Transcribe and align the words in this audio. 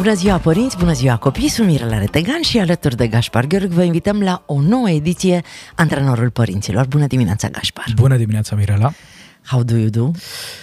Bună 0.00 0.14
ziua 0.14 0.38
părinți, 0.38 0.76
bună 0.76 0.92
ziua 0.92 1.16
copii, 1.16 1.48
sunt 1.48 1.66
Mirela 1.66 1.98
Retegan 1.98 2.42
și 2.42 2.58
alături 2.58 2.96
de 2.96 3.06
Gaspar 3.06 3.46
Gheorghi 3.46 3.74
vă 3.74 3.82
invităm 3.82 4.20
la 4.20 4.42
o 4.46 4.60
nouă 4.60 4.90
ediție 4.90 5.42
Antrenorul 5.74 6.30
Părinților. 6.30 6.86
Bună 6.86 7.06
dimineața, 7.06 7.48
Gaspar! 7.48 7.84
Bună 7.94 8.16
dimineața, 8.16 8.56
Mirela! 8.56 8.92
How 9.44 9.62
do 9.62 9.76
you 9.76 9.88
do? 9.88 10.10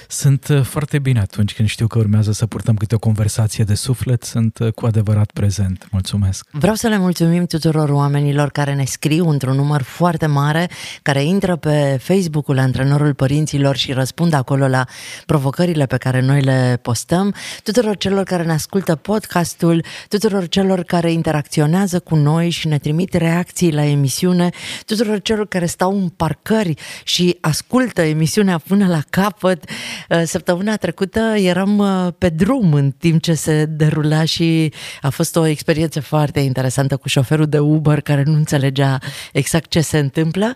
Sunt 0.08 0.48
uh, 0.48 0.62
foarte 0.62 1.00
bine 1.00 1.20
atunci 1.20 1.54
când 1.54 1.68
știu 1.68 1.88
că 1.88 1.98
urmează 1.98 2.32
să 2.32 2.46
purtăm 2.46 2.76
câte 2.76 2.96
o 2.96 2.98
conversație 2.98 3.64
de 3.64 3.74
suflet, 3.74 4.24
sunt 4.24 4.58
uh, 4.60 4.72
cu 4.72 4.86
adevărat 4.86 5.32
prezent. 5.32 5.88
Mulțumesc! 5.92 6.48
Vreau 6.52 6.76
să 6.76 6.88
le 6.88 6.98
mulțumim 6.98 7.46
tuturor 7.46 7.90
oamenilor 7.90 8.50
care 8.50 8.74
ne 8.74 8.86
scriu 8.86 9.30
într-un 9.30 9.56
număr 9.56 9.82
foarte 9.82 10.26
mare, 10.26 10.70
care 11.02 11.24
intră 11.24 11.56
pe 11.56 11.98
Facebook-ul 12.02 12.60
Antrenorul 12.60 13.14
Părinților 13.14 13.76
și 13.76 13.92
răspund 13.92 14.34
acolo 14.34 14.68
la 14.68 14.86
provocările 15.26 15.86
pe 15.86 15.98
care 15.98 16.22
noi 16.22 16.42
le 16.42 16.80
postăm, 16.82 17.34
tuturor 17.64 17.98
celor 17.98 18.24
care 18.24 18.44
ne 18.44 18.52
ascultă 18.52 18.96
podcastul, 18.96 19.84
tuturor 20.08 20.48
celor 20.48 20.84
care 20.84 21.12
interacționează 21.12 22.00
cu 22.00 22.16
noi 22.16 22.50
și 22.50 22.68
ne 22.68 22.78
trimit 22.78 23.14
reacții 23.14 23.74
la 23.74 23.84
emisiune, 23.86 24.50
tuturor 24.86 25.22
celor 25.22 25.48
care 25.48 25.66
stau 25.66 25.98
în 25.98 26.10
parcări 26.10 26.74
și 27.04 27.38
ascultă 27.42 28.02
emisiunea 28.02 28.58
până 28.68 28.88
la 28.88 29.02
capăt. 29.10 29.70
Uh, 30.10 30.22
săptămâna 30.26 30.76
trecută 30.76 31.20
eram 31.36 31.78
uh, 31.78 32.14
pe 32.18 32.30
drum 32.30 32.74
în 32.74 32.92
timp 32.92 33.22
ce 33.22 33.34
se 33.34 33.66
derula 33.66 34.24
și 34.24 34.74
a 35.02 35.10
fost 35.10 35.36
o 35.36 35.46
experiență 35.46 36.02
foarte 36.02 36.40
interesantă 36.40 36.98
cu 36.98 37.08
șoferul 37.08 37.46
de 37.46 37.60
Uber 37.60 38.02
care 38.02 38.24
nu 38.24 38.34
înțelegea 38.34 38.98
exact 39.34 39.70
ce 39.70 39.82
se 39.82 39.98
întâmplă, 39.98 40.54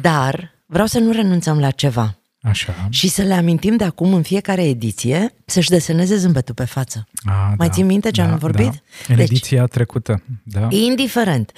dar 0.00 0.50
vreau 0.66 0.86
să 0.86 0.98
nu 0.98 1.12
renunțăm 1.12 1.58
la 1.58 1.70
ceva. 1.70 2.21
Așa. 2.42 2.86
Și 2.90 3.08
să 3.08 3.22
le 3.22 3.34
amintim 3.34 3.76
de 3.76 3.84
acum 3.84 4.14
în 4.14 4.22
fiecare 4.22 4.64
ediție 4.64 5.34
să-și 5.44 5.68
deseneze 5.68 6.16
zâmbetul 6.16 6.54
pe 6.54 6.64
față. 6.64 7.08
A, 7.24 7.54
Mai 7.58 7.66
da, 7.66 7.68
ții 7.68 7.82
minte 7.82 8.10
ce 8.10 8.22
da, 8.22 8.30
am 8.30 8.38
vorbit? 8.38 8.64
Da. 8.64 8.72
În 9.08 9.16
deci, 9.16 9.30
ediția 9.30 9.66
trecută, 9.66 10.22
da. 10.42 10.68
Indiferent. 10.70 11.52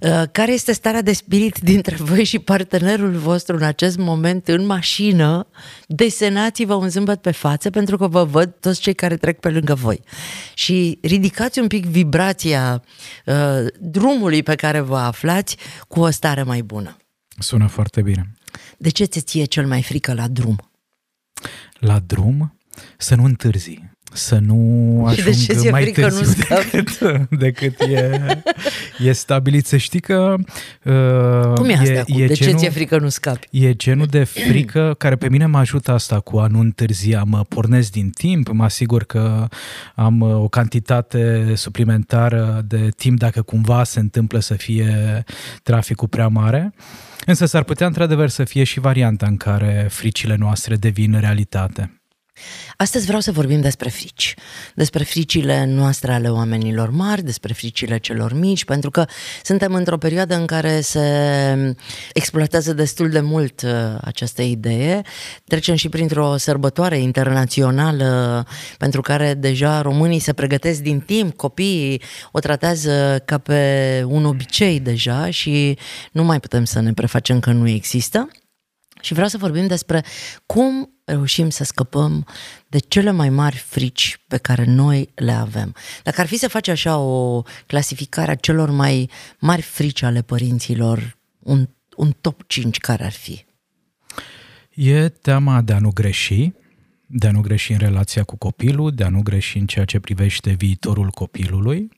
Uh, 0.00 0.22
care 0.32 0.52
este 0.52 0.72
starea 0.72 1.02
de 1.02 1.12
spirit 1.12 1.58
dintre 1.58 1.96
voi 1.96 2.24
și 2.24 2.38
partenerul 2.38 3.10
vostru 3.10 3.56
în 3.56 3.62
acest 3.62 3.96
moment 3.96 4.48
în 4.48 4.66
mașină? 4.66 5.46
Desenați-vă 5.86 6.74
un 6.74 6.88
zâmbet 6.88 7.20
pe 7.20 7.30
față 7.30 7.70
pentru 7.70 7.96
că 7.96 8.08
vă 8.08 8.24
văd 8.24 8.54
toți 8.60 8.80
cei 8.80 8.94
care 8.94 9.16
trec 9.16 9.40
pe 9.40 9.50
lângă 9.50 9.74
voi. 9.74 10.00
Și 10.54 10.98
ridicați 11.02 11.58
un 11.58 11.66
pic 11.66 11.86
vibrația 11.86 12.82
uh, 13.24 13.34
drumului 13.80 14.42
pe 14.42 14.54
care 14.54 14.80
vă 14.80 14.98
aflați 14.98 15.56
cu 15.88 16.00
o 16.00 16.10
stare 16.10 16.42
mai 16.42 16.62
bună. 16.62 16.96
Sună 17.38 17.66
foarte 17.66 18.02
bine. 18.02 18.35
De 18.78 18.88
ce 18.88 19.04
ți 19.04 19.20
ție 19.20 19.44
cel 19.44 19.66
mai 19.66 19.82
frică 19.82 20.14
la 20.14 20.28
drum? 20.28 20.70
La 21.78 21.98
drum? 21.98 22.58
Să 22.98 23.14
nu 23.14 23.24
întârzi 23.24 23.82
să 24.16 24.38
nu 24.38 25.04
ajung 25.06 25.34
și 25.34 25.46
de 25.46 25.54
ce 25.62 25.70
mai 25.70 25.82
frică 25.82 26.00
târziu 26.00 26.26
nu 26.26 26.56
decât, 26.72 27.28
decât 27.38 27.80
e, 27.80 28.20
e 28.98 29.12
stabilit. 29.12 29.66
Să 29.66 29.76
știi 29.76 30.00
că 30.00 30.34
uh, 30.82 31.52
Cum 31.54 31.68
e, 31.68 31.72
asta 31.72 31.92
e, 31.92 31.98
acum? 31.98 32.20
e 32.20 32.26
de 32.26 32.34
genul, 32.34 32.52
ce 32.52 32.58
ți-e 32.58 32.70
frică 32.70 32.98
nu 32.98 33.08
scapi? 33.08 33.48
E 33.50 33.74
genul 33.74 34.06
de 34.06 34.24
frică 34.24 34.94
care 34.98 35.16
pe 35.16 35.28
mine 35.28 35.46
mă 35.46 35.58
ajută 35.58 35.92
asta 35.92 36.20
cu 36.20 36.38
a 36.38 36.46
nu 36.46 36.58
întârzia. 36.58 37.22
Mă 37.26 37.44
pornesc 37.48 37.90
din 37.90 38.10
timp, 38.10 38.48
mă 38.48 38.64
asigur 38.64 39.04
că 39.04 39.48
am 39.94 40.20
uh, 40.20 40.34
o 40.34 40.48
cantitate 40.48 41.52
suplimentară 41.54 42.64
de 42.68 42.88
timp 42.96 43.18
dacă 43.18 43.42
cumva 43.42 43.84
se 43.84 44.00
întâmplă 44.00 44.38
să 44.38 44.54
fie 44.54 45.24
traficul 45.62 46.08
prea 46.08 46.28
mare. 46.28 46.74
Însă 47.26 47.46
s-ar 47.46 47.62
putea 47.62 47.86
într-adevăr 47.86 48.28
să 48.28 48.44
fie 48.44 48.64
și 48.64 48.80
varianta 48.80 49.26
în 49.26 49.36
care 49.36 49.86
fricile 49.90 50.36
noastre 50.38 50.76
devin 50.76 51.16
realitate. 51.20 52.00
Astăzi 52.76 53.06
vreau 53.06 53.20
să 53.20 53.32
vorbim 53.32 53.60
despre 53.60 53.88
frici, 53.88 54.34
despre 54.74 55.04
fricile 55.04 55.64
noastre 55.64 56.12
ale 56.12 56.28
oamenilor 56.28 56.90
mari, 56.90 57.22
despre 57.22 57.52
fricile 57.52 57.98
celor 57.98 58.32
mici, 58.32 58.64
pentru 58.64 58.90
că 58.90 59.04
suntem 59.42 59.74
într-o 59.74 59.98
perioadă 59.98 60.34
în 60.34 60.46
care 60.46 60.80
se 60.80 61.76
exploatează 62.12 62.72
destul 62.72 63.08
de 63.08 63.20
mult 63.20 63.62
uh, 63.62 63.70
această 64.00 64.42
idee. 64.42 65.02
Trecem 65.44 65.74
și 65.74 65.88
printr-o 65.88 66.36
sărbătoare 66.36 66.98
internațională 66.98 68.46
pentru 68.78 69.00
care 69.00 69.34
deja 69.34 69.80
românii 69.80 70.18
se 70.18 70.32
pregătesc 70.32 70.80
din 70.80 71.00
timp, 71.00 71.36
copiii 71.36 72.02
o 72.32 72.38
tratează 72.38 73.22
ca 73.24 73.38
pe 73.38 74.02
un 74.06 74.24
obicei 74.24 74.80
deja 74.80 75.30
și 75.30 75.78
nu 76.12 76.24
mai 76.24 76.40
putem 76.40 76.64
să 76.64 76.80
ne 76.80 76.92
prefacem 76.92 77.40
că 77.40 77.52
nu 77.52 77.68
există. 77.68 78.28
Și 79.06 79.12
vreau 79.12 79.28
să 79.28 79.38
vorbim 79.38 79.66
despre 79.66 80.04
cum 80.46 80.90
reușim 81.04 81.50
să 81.50 81.64
scăpăm 81.64 82.26
de 82.66 82.78
cele 82.78 83.10
mai 83.10 83.28
mari 83.28 83.56
frici 83.56 84.20
pe 84.28 84.36
care 84.36 84.64
noi 84.64 85.08
le 85.14 85.32
avem. 85.32 85.74
Dacă 86.02 86.20
ar 86.20 86.26
fi 86.26 86.36
să 86.36 86.48
faci 86.48 86.68
așa 86.68 86.98
o 86.98 87.42
clasificare 87.66 88.30
a 88.30 88.34
celor 88.34 88.70
mai 88.70 89.10
mari 89.38 89.62
frici 89.62 90.02
ale 90.02 90.22
părinților, 90.22 91.16
un, 91.38 91.68
un 91.96 92.14
top 92.20 92.42
5 92.46 92.78
care 92.78 93.04
ar 93.04 93.12
fi? 93.12 93.44
E 94.74 95.08
teama 95.08 95.60
de 95.60 95.72
a 95.72 95.78
nu 95.78 95.90
greși, 95.90 96.52
de 97.06 97.26
a 97.26 97.30
nu 97.30 97.40
greși 97.40 97.72
în 97.72 97.78
relația 97.78 98.24
cu 98.24 98.36
copilul, 98.36 98.90
de 98.90 99.04
a 99.04 99.08
nu 99.08 99.22
greși 99.22 99.58
în 99.58 99.66
ceea 99.66 99.84
ce 99.84 100.00
privește 100.00 100.52
viitorul 100.52 101.08
copilului, 101.08 101.88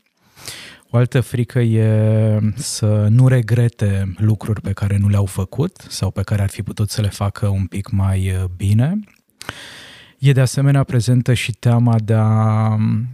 o 0.90 0.96
altă 0.96 1.20
frică 1.20 1.60
e 1.60 2.38
să 2.54 3.06
nu 3.10 3.28
regrete 3.28 4.14
lucruri 4.16 4.60
pe 4.60 4.72
care 4.72 4.96
nu 4.96 5.08
le-au 5.08 5.24
făcut 5.24 5.76
sau 5.88 6.10
pe 6.10 6.22
care 6.22 6.42
ar 6.42 6.48
fi 6.48 6.62
putut 6.62 6.90
să 6.90 7.00
le 7.00 7.08
facă 7.08 7.46
un 7.46 7.66
pic 7.66 7.90
mai 7.90 8.30
uh, 8.30 8.44
bine. 8.56 9.00
E 10.18 10.32
de 10.32 10.40
asemenea 10.40 10.82
prezentă 10.82 11.34
și 11.34 11.52
teama 11.52 11.98
de 12.04 12.14
a 12.14 12.68
um, 12.68 13.06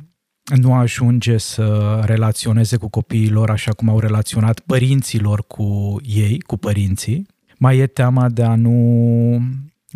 nu 0.57 0.75
ajunge 0.75 1.39
să 1.39 2.01
relaționeze 2.05 2.77
cu 2.77 2.89
copiii 2.89 3.31
lor 3.31 3.51
așa 3.51 3.73
cum 3.73 3.89
au 3.89 3.99
relaționat 3.99 4.61
părinților 4.61 5.45
cu 5.47 5.97
ei, 6.03 6.41
cu 6.41 6.57
părinții. 6.57 7.27
Mai 7.59 7.79
e 7.79 7.87
teama 7.87 8.29
de 8.29 8.43
a 8.43 8.55
nu 8.55 9.43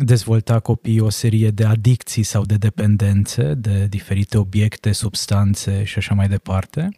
dezvolta 0.03 0.59
copiii 0.59 0.99
o 0.99 1.09
serie 1.09 1.49
de 1.49 1.65
adicții 1.65 2.23
sau 2.23 2.45
de 2.45 2.55
dependențe 2.55 3.53
de 3.53 3.85
diferite 3.89 4.37
obiecte, 4.37 4.91
substanțe 4.91 5.83
și 5.83 5.97
așa 5.97 6.13
mai 6.13 6.27
departe. 6.27 6.89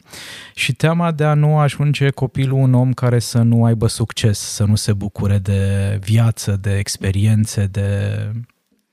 Și 0.56 0.74
teama 0.74 1.12
de 1.12 1.24
a 1.24 1.34
nu 1.34 1.58
ajunge 1.58 2.10
copilul 2.10 2.60
un 2.60 2.74
om 2.74 2.94
care 2.94 3.20
să 3.20 3.42
nu 3.42 3.66
aibă 3.66 3.88
succes, 3.88 4.40
să 4.40 4.64
nu 4.64 4.76
se 4.76 4.94
bucure 4.94 5.38
de 5.38 5.98
viață, 6.02 6.58
de 6.62 6.78
experiențe, 6.78 7.66
de 7.66 8.18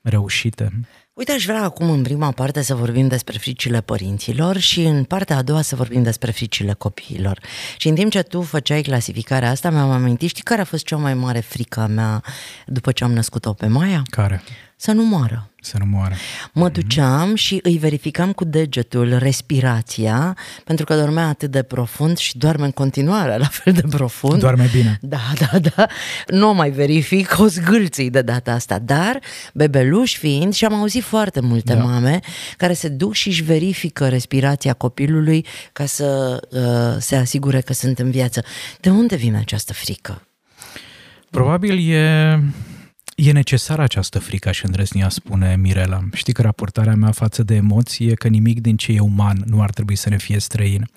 reușite. 0.01 0.79
Uite, 1.19 1.31
aș 1.31 1.45
vrea 1.45 1.63
acum 1.63 1.89
în 1.89 2.01
prima 2.01 2.31
parte 2.31 2.61
să 2.61 2.75
vorbim 2.75 3.07
despre 3.07 3.37
fricile 3.37 3.81
părinților 3.81 4.57
și 4.57 4.81
în 4.81 5.03
partea 5.03 5.37
a 5.37 5.41
doua 5.41 5.61
să 5.61 5.75
vorbim 5.75 6.03
despre 6.03 6.31
fricile 6.31 6.73
copiilor. 6.73 7.39
Și 7.77 7.87
în 7.87 7.95
timp 7.95 8.11
ce 8.11 8.21
tu 8.21 8.41
făceai 8.41 8.81
clasificarea 8.81 9.49
asta, 9.49 9.69
mi-am 9.69 9.89
amintit, 9.91 10.29
știi 10.29 10.43
care 10.43 10.61
a 10.61 10.63
fost 10.63 10.85
cea 10.85 10.97
mai 10.97 11.13
mare 11.13 11.39
frică 11.39 11.79
a 11.79 11.85
mea 11.85 12.23
după 12.65 12.91
ce 12.91 13.03
am 13.03 13.11
născut-o 13.11 13.53
pe 13.53 13.67
Maia? 13.67 14.01
Care? 14.09 14.43
Să 14.81 14.91
nu 14.91 15.03
moară. 15.03 15.49
Să 15.61 15.75
nu 15.79 15.85
moară. 15.85 16.15
Mă 16.53 16.63
mhm. 16.63 16.73
duceam 16.73 17.35
și 17.35 17.59
îi 17.63 17.77
verificam 17.77 18.31
cu 18.31 18.45
degetul 18.45 19.17
respirația, 19.17 20.37
pentru 20.63 20.85
că 20.85 20.95
dormea 20.95 21.27
atât 21.27 21.51
de 21.51 21.63
profund 21.63 22.17
și 22.17 22.37
doarme 22.37 22.65
în 22.65 22.71
continuare 22.71 23.37
la 23.37 23.45
fel 23.45 23.73
de 23.73 23.81
profund. 23.89 24.39
Doarme 24.39 24.69
bine. 24.71 24.97
Da, 25.01 25.19
da, 25.39 25.59
da. 25.59 25.87
Nu 26.27 26.53
mai 26.53 26.69
verific, 26.69 27.35
o 27.39 27.47
zgâlții 27.47 28.09
de 28.09 28.21
data 28.21 28.51
asta, 28.51 28.79
dar 28.79 29.19
bebeluș 29.53 30.17
fiind 30.17 30.53
și 30.53 30.65
am 30.65 30.73
auzit 30.73 31.03
foarte 31.03 31.39
multe 31.39 31.73
da. 31.73 31.83
mame 31.83 32.19
care 32.57 32.73
se 32.73 32.87
duc 32.87 33.13
și 33.13 33.27
își 33.27 33.43
verifică 33.43 34.07
respirația 34.07 34.73
copilului 34.73 35.45
ca 35.71 35.85
să 35.85 36.39
uh, 36.49 37.01
se 37.01 37.15
asigure 37.15 37.61
că 37.61 37.73
sunt 37.73 37.99
în 37.99 38.11
viață. 38.11 38.43
De 38.79 38.89
unde 38.89 39.15
vine 39.15 39.37
această 39.37 39.73
frică? 39.73 40.27
Probabil 41.29 41.91
e 41.91 42.39
E 43.21 43.31
necesară 43.31 43.81
această 43.81 44.19
frică, 44.19 44.51
și 44.51 44.65
îndrăznia 44.65 45.09
spune 45.09 45.55
Mirela. 45.55 46.03
Știi 46.13 46.33
că 46.33 46.41
raportarea 46.41 46.95
mea 46.95 47.11
față 47.11 47.43
de 47.43 47.55
emoție 47.55 48.11
e 48.11 48.13
că 48.13 48.27
nimic 48.27 48.61
din 48.61 48.77
ce 48.77 48.91
e 48.91 48.99
uman 48.99 49.43
nu 49.45 49.61
ar 49.61 49.69
trebui 49.69 49.95
să 49.95 50.09
ne 50.09 50.17
fie 50.17 50.39
străin. 50.39 50.89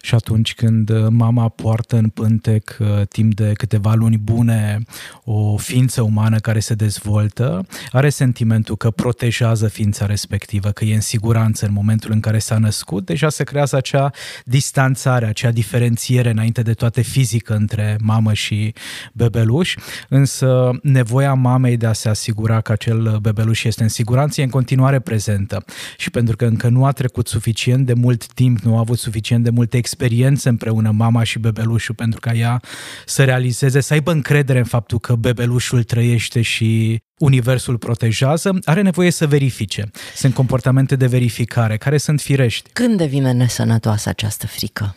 Și 0.00 0.14
atunci 0.14 0.54
când 0.54 0.90
uh, 0.90 1.06
mama 1.10 1.48
poartă 1.48 1.96
în 1.96 2.08
pântec 2.08 2.76
uh, 2.80 3.06
timp 3.08 3.34
de 3.34 3.52
câteva 3.52 3.94
luni 3.94 4.18
bune 4.18 4.82
o 5.24 5.56
ființă 5.56 6.02
umană 6.02 6.38
care 6.38 6.60
se 6.60 6.74
dezvoltă, 6.74 7.66
are 7.90 8.08
sentimentul 8.08 8.76
că 8.76 8.90
protejează 8.90 9.68
ființa 9.68 10.06
respectivă, 10.06 10.70
că 10.70 10.84
e 10.84 10.94
în 10.94 11.00
siguranță 11.00 11.66
în 11.66 11.72
momentul 11.72 12.12
în 12.12 12.20
care 12.20 12.38
s-a 12.38 12.58
născut, 12.58 13.06
deja 13.06 13.28
se 13.28 13.44
creează 13.44 13.76
acea 13.76 14.10
distanțare, 14.44 15.26
acea 15.26 15.50
diferențiere 15.50 16.30
înainte 16.30 16.62
de 16.62 16.72
toate 16.72 17.00
fizică 17.00 17.54
între 17.54 17.96
mamă 18.00 18.32
și 18.32 18.74
bebeluș, 19.12 19.76
însă 20.08 20.70
nevoia 20.82 21.34
mamei 21.46 21.76
de 21.76 21.86
a 21.86 21.92
se 21.92 22.08
asigura 22.08 22.60
că 22.60 22.72
acel 22.72 23.18
bebeluș 23.20 23.64
este 23.64 23.82
în 23.82 23.88
siguranță 23.88 24.40
e 24.40 24.44
în 24.44 24.50
continuare 24.50 25.00
prezentă. 25.00 25.64
Și 25.96 26.10
pentru 26.10 26.36
că 26.36 26.44
încă 26.44 26.68
nu 26.68 26.84
a 26.84 26.92
trecut 26.92 27.28
suficient 27.28 27.86
de 27.86 27.92
mult 27.94 28.26
timp, 28.26 28.58
nu 28.58 28.76
a 28.76 28.78
avut 28.78 28.98
suficient 28.98 29.44
de 29.44 29.50
multe 29.50 29.76
experiențe 29.76 30.48
împreună 30.48 30.90
mama 30.90 31.22
și 31.22 31.38
bebelușul 31.38 31.94
pentru 31.94 32.20
ca 32.20 32.32
ea 32.32 32.60
să 33.06 33.24
realizeze, 33.24 33.80
să 33.80 33.92
aibă 33.92 34.12
încredere 34.12 34.58
în 34.58 34.64
faptul 34.64 34.98
că 34.98 35.14
bebelușul 35.14 35.82
trăiește 35.82 36.42
și 36.42 36.98
universul 37.18 37.78
protejează, 37.78 38.58
are 38.64 38.82
nevoie 38.82 39.10
să 39.10 39.26
verifice. 39.26 39.90
Sunt 40.14 40.34
comportamente 40.34 40.96
de 40.96 41.06
verificare 41.06 41.76
care 41.76 41.98
sunt 41.98 42.20
firești. 42.20 42.70
Când 42.72 42.96
devine 42.96 43.32
nesănătoasă 43.32 44.08
această 44.08 44.46
frică? 44.46 44.96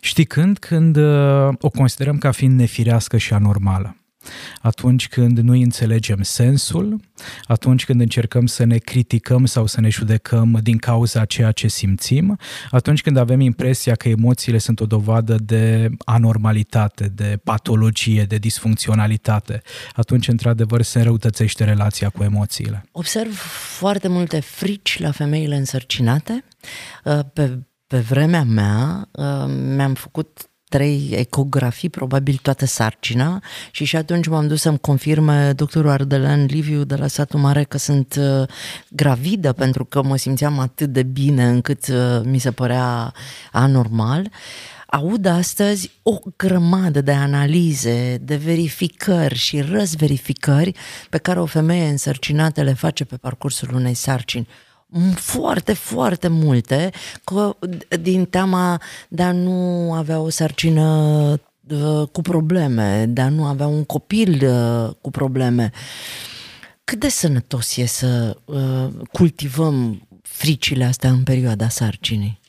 Știi 0.00 0.24
când? 0.24 0.58
Când 0.58 0.96
uh, 0.96 1.48
o 1.60 1.68
considerăm 1.68 2.18
ca 2.18 2.30
fiind 2.30 2.58
nefirească 2.58 3.16
și 3.16 3.32
anormală 3.32 3.96
atunci 4.60 5.08
când 5.08 5.38
nu 5.38 5.52
înțelegem 5.52 6.22
sensul, 6.22 7.00
atunci 7.44 7.84
când 7.84 8.00
încercăm 8.00 8.46
să 8.46 8.64
ne 8.64 8.78
criticăm 8.78 9.46
sau 9.46 9.66
să 9.66 9.80
ne 9.80 9.88
judecăm 9.88 10.58
din 10.62 10.78
cauza 10.78 11.24
ceea 11.24 11.52
ce 11.52 11.68
simțim, 11.68 12.38
atunci 12.70 13.02
când 13.02 13.16
avem 13.16 13.40
impresia 13.40 13.94
că 13.94 14.08
emoțiile 14.08 14.58
sunt 14.58 14.80
o 14.80 14.86
dovadă 14.86 15.36
de 15.44 15.90
anormalitate, 16.04 17.08
de 17.14 17.40
patologie, 17.44 18.24
de 18.24 18.36
disfuncționalitate, 18.36 19.62
atunci 19.94 20.28
într-adevăr 20.28 20.82
se 20.82 20.98
înrăutățește 20.98 21.64
relația 21.64 22.08
cu 22.08 22.22
emoțiile. 22.22 22.84
Observ 22.92 23.34
foarte 23.78 24.08
multe 24.08 24.40
frici 24.40 24.98
la 24.98 25.10
femeile 25.10 25.56
însărcinate. 25.56 26.44
Uh, 27.04 27.18
pe, 27.32 27.58
pe 27.86 27.98
vremea 27.98 28.42
mea 28.42 29.08
uh, 29.12 29.44
mi-am 29.74 29.94
făcut 29.94 30.51
trei 30.72 31.10
ecografii, 31.14 31.90
probabil 31.90 32.38
toată 32.42 32.66
sarcina 32.66 33.42
și 33.70 33.84
și 33.84 33.96
atunci 33.96 34.26
m-am 34.26 34.46
dus 34.46 34.60
să-mi 34.60 34.78
confirme 34.78 35.52
doctorul 35.52 35.90
Ardelean 35.90 36.44
Liviu 36.44 36.84
de 36.84 36.96
la 36.96 37.06
satul 37.06 37.40
mare 37.40 37.64
că 37.64 37.78
sunt 37.78 38.14
uh, 38.18 38.48
gravidă 38.88 39.52
pentru 39.52 39.84
că 39.84 40.02
mă 40.02 40.16
simțeam 40.16 40.58
atât 40.58 40.92
de 40.92 41.02
bine 41.02 41.44
încât 41.44 41.86
uh, 41.88 42.20
mi 42.24 42.38
se 42.38 42.50
părea 42.50 43.12
anormal. 43.52 44.30
Aud 44.86 45.26
astăzi 45.26 45.90
o 46.02 46.18
grămadă 46.36 47.00
de 47.00 47.12
analize, 47.12 48.18
de 48.22 48.36
verificări 48.36 49.34
și 49.34 49.60
răzverificări 49.60 50.74
pe 51.10 51.18
care 51.18 51.40
o 51.40 51.46
femeie 51.46 51.88
însărcinată 51.88 52.62
le 52.62 52.72
face 52.72 53.04
pe 53.04 53.16
parcursul 53.16 53.74
unei 53.74 53.94
sarcini 53.94 54.48
foarte, 55.14 55.72
foarte 55.72 56.28
multe 56.28 56.90
că, 57.24 57.56
din 58.00 58.24
teama 58.24 58.80
de 59.08 59.22
a 59.22 59.32
nu 59.32 59.92
avea 59.92 60.20
o 60.20 60.28
sarcină 60.28 60.82
uh, 61.68 62.08
cu 62.12 62.20
probleme, 62.20 63.06
de 63.08 63.20
a 63.20 63.28
nu 63.28 63.44
avea 63.44 63.66
un 63.66 63.84
copil 63.84 64.46
uh, 64.46 64.94
cu 65.00 65.10
probleme. 65.10 65.70
Cât 66.84 67.00
de 67.00 67.08
sănătos 67.08 67.76
e 67.76 67.86
să 67.86 68.36
uh, 68.44 68.88
cultivăm 69.12 70.08
fricile 70.22 70.84
astea 70.84 71.10
în 71.10 71.22
perioada 71.22 71.68
sarcinii? 71.68 72.40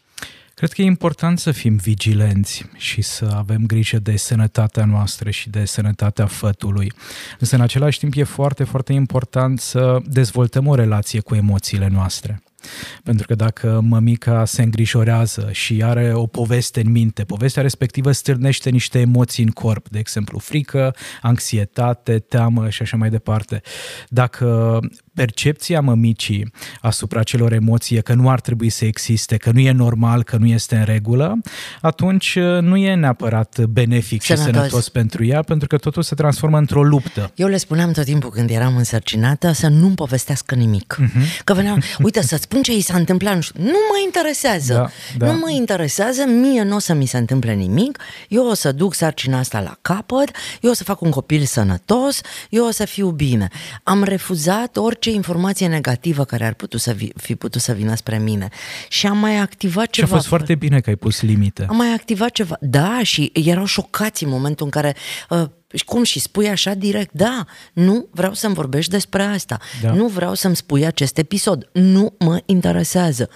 Cred 0.56 0.72
că 0.72 0.82
e 0.82 0.86
important 0.86 1.40
să 1.40 1.52
fim 1.52 1.76
vigilenți 1.76 2.66
și 2.76 3.02
să 3.02 3.34
avem 3.36 3.66
grijă 3.66 4.00
de 4.00 4.18
sănătatea 4.18 4.86
noastră 4.86 5.30
și 5.30 5.50
de 5.50 5.66
sănătatea 5.66 6.26
fătului. 6.26 6.92
Însă, 7.40 7.56
în 7.56 7.62
același 7.62 8.00
timp, 8.00 8.14
e 8.16 8.24
foarte, 8.24 8.64
foarte 8.64 8.94
important 8.94 9.60
să 9.60 9.98
dezvoltăm 10.06 10.68
o 10.68 10.76
relație 10.76 11.20
cu 11.20 11.36
emoțiile 11.36 11.88
noastre. 11.88 12.44
Pentru 13.04 13.28
că 13.28 13.36
dacă 13.36 13.82
mămica 13.84 14.46
se 14.46 14.62
îngrijorează 14.62 15.50
și 15.52 15.84
are 15.84 16.14
o 16.14 16.26
poveste 16.26 16.82
în 16.82 16.92
minte, 16.92 17.24
povestea 17.24 17.62
respectivă 17.62 18.12
stârnește 18.12 18.70
niște 18.70 19.00
emoții 19.00 19.44
în 19.44 19.50
corp, 19.50 19.90
de 19.90 20.00
exemplu 20.00 20.40
frică, 20.40 20.96
anxietate, 21.22 22.20
teamă 22.20 22.70
și 22.70 22.82
așa 22.82 22.98
mai 22.98 23.10
departe. 23.10 23.62
Dacă 24.10 24.80
percepția 25.14 25.82
mămicii 25.82 26.52
asupra 26.82 27.24
celor 27.24 27.54
emoții 27.54 28.02
că 28.02 28.14
nu 28.14 28.30
ar 28.30 28.42
trebui 28.42 28.70
să 28.70 28.86
existe, 28.86 29.38
că 29.38 29.52
nu 29.52 29.60
e 29.60 29.72
normal, 29.72 30.24
că 30.24 30.38
nu 30.38 30.46
este 30.46 30.76
în 30.76 30.84
regulă, 30.84 31.38
atunci 31.82 32.36
uh, 32.36 32.62
nu 32.62 32.78
e 32.78 32.94
neapărat 32.96 33.66
benefic 33.66 34.22
sănătos. 34.22 34.46
și 34.46 34.54
sănătos 34.54 34.90
pentru 34.90 35.26
ea, 35.26 35.42
pentru 35.42 35.68
că 35.68 35.78
totul 35.78 36.04
se 36.04 36.16
transformă 36.16 36.58
într-o 36.58 36.84
luptă. 36.84 37.32
Eu 37.36 37.48
le 37.48 37.58
spuneam 37.58 37.92
tot 37.92 38.06
timpul 38.06 38.30
când 38.30 38.50
eram 38.50 38.76
însărcinată 38.78 39.52
să 39.52 39.68
nu-mi 39.68 39.96
povestească 39.96 40.56
nimic. 40.56 40.98
Uh-huh. 41.02 41.44
Că 41.44 41.54
veneam, 41.54 41.82
uite, 42.04 42.22
să-ți 42.22 42.44
spun 42.44 42.62
ce 42.62 42.76
i 42.76 42.82
s-a 42.82 42.98
întâmplat, 42.98 43.36
nu, 43.36 43.42
știu, 43.42 43.64
nu 43.64 43.66
mă 43.90 44.02
interesează. 44.06 44.74
Da, 44.74 44.90
da. 45.26 45.32
Nu 45.32 45.40
mă 45.40 45.52
interesează, 45.52 46.24
mie 46.28 46.64
nu 46.64 46.76
o 46.76 46.80
să 46.80 46.94
mi 46.94 47.06
se 47.06 47.18
întâmple 47.18 47.54
nimic, 47.54 47.98
eu 48.28 48.46
o 48.48 48.54
să 48.54 48.72
duc 48.72 48.94
sarcina 48.94 49.38
asta 49.38 49.60
la 49.60 49.78
capăt, 49.82 50.32
eu 50.62 50.72
o 50.72 50.74
să 50.74 50.84
fac 50.84 51.02
un 51.02 51.10
copil 51.10 51.46
sănătos, 51.46 52.22
eu 52.50 52.66
o 52.66 52.72
să 52.72 52.86
fiu 52.86 53.10
bine. 53.10 53.48
Am 53.84 54.04
refuzat 54.04 54.78
orice 54.78 55.03
orice 55.04 55.18
informație 55.18 55.68
negativă 55.68 56.24
care 56.26 56.46
ar 56.46 56.54
putea 56.54 56.80
să 56.80 56.96
fi 57.16 57.36
putut 57.36 57.62
să 57.62 57.74
vină 57.74 57.96
spre 57.96 58.18
mine. 58.18 58.50
Și 58.90 59.08
am 59.08 59.18
mai 59.18 59.38
activat 59.38 59.90
ceva. 59.90 60.08
Și 60.08 60.14
a 60.14 60.16
fost 60.16 60.28
foarte 60.28 60.56
bine 60.56 60.80
că 60.80 60.90
ai 60.90 60.96
pus 60.96 61.22
limite. 61.22 61.66
Am 61.70 61.76
mai 61.76 61.94
activat 61.94 62.32
ceva. 62.32 62.58
Da, 62.60 63.00
și 63.04 63.32
erau 63.34 63.66
șocați 63.66 64.24
în 64.24 64.30
momentul 64.30 64.66
în 64.66 64.72
care 64.72 64.96
uh, 65.30 65.44
cum 65.82 66.04
și 66.04 66.20
spui 66.20 66.50
așa 66.50 66.74
direct, 66.74 67.14
da, 67.14 67.46
nu 67.74 68.08
vreau 68.12 68.34
să-mi 68.34 68.54
vorbești 68.54 68.92
despre 68.92 69.24
asta, 69.24 69.60
da. 69.82 69.94
nu 69.94 70.08
vreau 70.08 70.34
să-mi 70.34 70.56
spui 70.56 70.86
acest 70.86 71.18
episod, 71.18 71.70
nu 71.72 72.16
mă 72.20 72.42
interesează. 72.46 73.30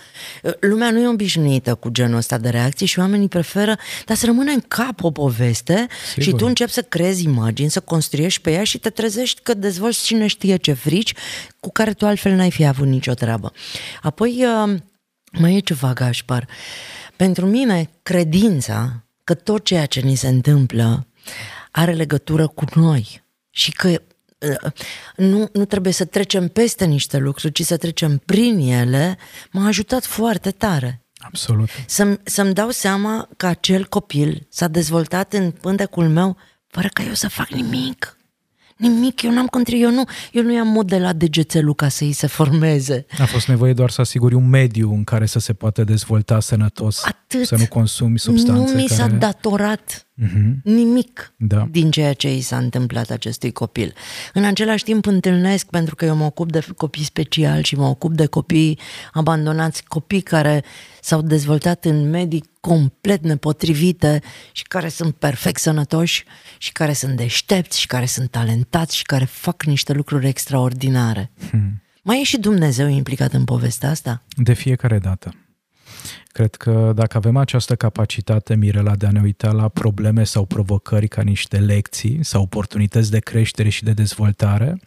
Lumea 0.60 0.92
nu 0.92 1.00
e 1.00 1.08
obișnuită 1.08 1.76
cu 1.76 1.90
genul 1.90 2.18
ăsta 2.18 2.38
de 2.38 2.50
reacții 2.50 2.86
și 2.86 3.00
oamenii 3.00 3.28
preferă, 3.28 3.76
dar 4.06 4.18
să 4.18 4.26
rămână 4.26 4.52
în 4.52 4.64
cap 4.68 5.04
o 5.04 5.12
poveste 5.12 5.88
Sigur. 6.08 6.24
și 6.24 6.32
tu 6.32 6.46
începi 6.46 6.72
să 6.72 6.82
creezi 6.82 7.24
imagini, 7.24 7.70
să 7.70 7.80
construiești 7.80 8.42
pe 8.42 8.52
ea 8.52 8.64
și 8.64 8.78
te 8.78 8.90
trezești 8.90 9.42
că 9.42 9.54
dezvolți 9.54 10.04
cine 10.04 10.28
știe 10.28 10.56
ce 10.56 10.74
frici 10.74 11.14
cu 11.60 11.72
care 11.72 11.94
tu 11.94 12.06
altfel 12.06 12.32
n-ai 12.32 12.52
fi 12.52 12.66
avut 12.66 12.88
nicio 12.88 13.14
treabă. 13.14 13.54
Apoi, 14.02 14.46
uh, 14.64 14.76
mai 15.32 15.56
e 15.56 15.60
ceva, 15.60 15.94
Gașpar. 15.94 16.48
Pentru 17.16 17.46
mine, 17.46 17.90
credința 18.04 19.04
că 19.24 19.34
tot 19.34 19.64
ceea 19.64 19.86
ce 19.86 20.00
ni 20.00 20.16
se 20.16 20.28
întâmplă 20.28 21.08
are 21.72 21.94
legătură 21.94 22.48
cu 22.48 22.66
noi 22.74 23.24
și 23.50 23.72
că 23.72 23.88
uh, 23.88 24.72
nu, 25.16 25.50
nu 25.54 25.66
trebuie 25.66 25.94
să 25.94 26.06
trecem 26.06 26.48
peste 26.48 26.86
niște 26.86 27.18
lucruri, 27.18 27.54
ci 27.54 27.62
să 27.62 27.78
trecem 27.78 28.18
prin 28.26 28.60
ele, 28.60 29.18
m-a 29.52 29.68
ajutat 29.68 30.06
foarte 30.06 30.52
tare. 30.52 31.02
Absolut. 31.18 31.70
Să-mi, 31.86 32.18
să-mi 32.24 32.54
dau 32.54 32.70
seama 32.70 33.30
că 33.38 33.46
acel 33.46 33.86
copil 33.86 34.48
s-a 34.50 34.68
dezvoltat 34.68 35.34
în 35.34 35.52
pântecul 35.52 36.10
meu 36.10 36.38
fără 36.68 36.88
ca 36.94 37.04
eu 37.04 37.14
să 37.14 37.30
fac 37.30 37.50
nimic. 37.50 38.18
Nimic, 38.78 39.22
eu 39.22 39.32
n-am 39.32 39.48
contribuit, 39.48 39.86
eu 39.86 39.92
nu, 39.94 40.04
eu 40.32 40.44
nu 40.44 40.54
i-am 40.54 40.68
modelat 40.68 41.16
degețelul 41.16 41.76
ca 41.76 41.88
să 41.88 42.04
îi 42.04 42.12
se 42.12 42.28
formeze. 42.28 43.06
A 43.20 43.26
fost 43.26 43.48
nevoie 43.48 43.74
doar 43.74 43.90
să 43.90 44.02
asiguri 44.02 44.34
un 44.34 44.50
mediu 44.50 44.94
în 44.94 45.04
care 45.04 45.26
să 45.26 45.40
se 45.40 45.54
poată 45.54 45.84
dezvolta 45.84 46.40
sănătos, 46.40 47.04
Atât. 47.06 47.46
să 47.46 47.56
nu 47.56 47.68
consumi 47.68 48.20
substanțe 48.20 48.74
Nu 48.74 48.82
mi 48.82 48.88
s-a 48.88 49.06
care... 49.06 49.18
datorat 49.18 50.07
uh-huh. 50.24 50.54
nimic 50.64 51.34
da. 51.38 51.68
din 51.72 51.92
ceea 51.92 52.14
ce 52.14 52.36
i 52.36 52.42
s-a 52.42 52.58
întâmplat 52.58 53.10
acestui 53.10 53.52
copil. 53.52 53.94
În 54.34 54.44
același 54.44 54.84
timp 54.84 55.06
întâlnesc, 55.06 55.70
pentru 55.70 55.96
că 55.96 56.06
eu 56.06 56.16
mă 56.16 56.24
ocup 56.24 56.52
de 56.52 56.66
copii 56.78 57.04
speciali 57.04 57.64
și 57.64 57.76
mă 57.76 57.86
ocup 57.86 58.14
de 58.14 58.26
copii 58.26 58.80
abandonați, 59.14 59.84
copii 59.84 60.22
care 60.22 60.64
s-au 61.02 61.22
dezvoltat 61.22 61.86
în 61.86 62.10
medii 62.10 62.44
complet 62.60 63.24
nepotrivite 63.24 64.22
și 64.52 64.64
care 64.64 64.90
sunt 64.90 65.16
perfect 65.16 65.60
sănătoși 65.60 66.24
și 66.58 66.72
care 66.72 66.94
sunt 66.94 67.16
deștepți 67.16 67.80
și 67.80 67.88
care 67.88 68.06
sunt 68.06 68.30
talentați 68.30 68.96
și 68.96 69.04
care 69.04 69.26
fac 69.26 69.64
niște 69.64 69.94
lucruri 69.94 70.28
extraordinare. 70.28 71.32
Hmm. 71.50 71.82
Mai 72.02 72.20
e 72.20 72.24
și 72.24 72.38
Dumnezeu 72.38 72.88
implicat 72.88 73.34
în 73.34 73.44
povestea 73.44 73.90
asta? 73.90 74.24
De 74.36 74.54
fiecare 74.54 75.00
dată. 75.00 75.34
Cred 76.38 76.56
că 76.56 76.92
dacă 76.96 77.18
avem 77.18 77.38
această 77.38 77.76
capacitate, 77.76 78.56
Mirela, 78.56 78.96
de 78.96 79.06
a 79.06 79.12
ne 79.12 79.22
uita 79.24 79.52
la 79.52 79.68
probleme 79.68 80.24
sau 80.24 80.46
provocări 80.46 81.08
ca 81.08 81.22
niște 81.22 81.58
lecții 81.58 82.24
sau 82.24 82.42
oportunități 82.42 83.12
de 83.12 83.20
creștere 83.20 83.70
și 83.70 83.84
de 83.84 83.92
dezvoltare, 83.92 84.80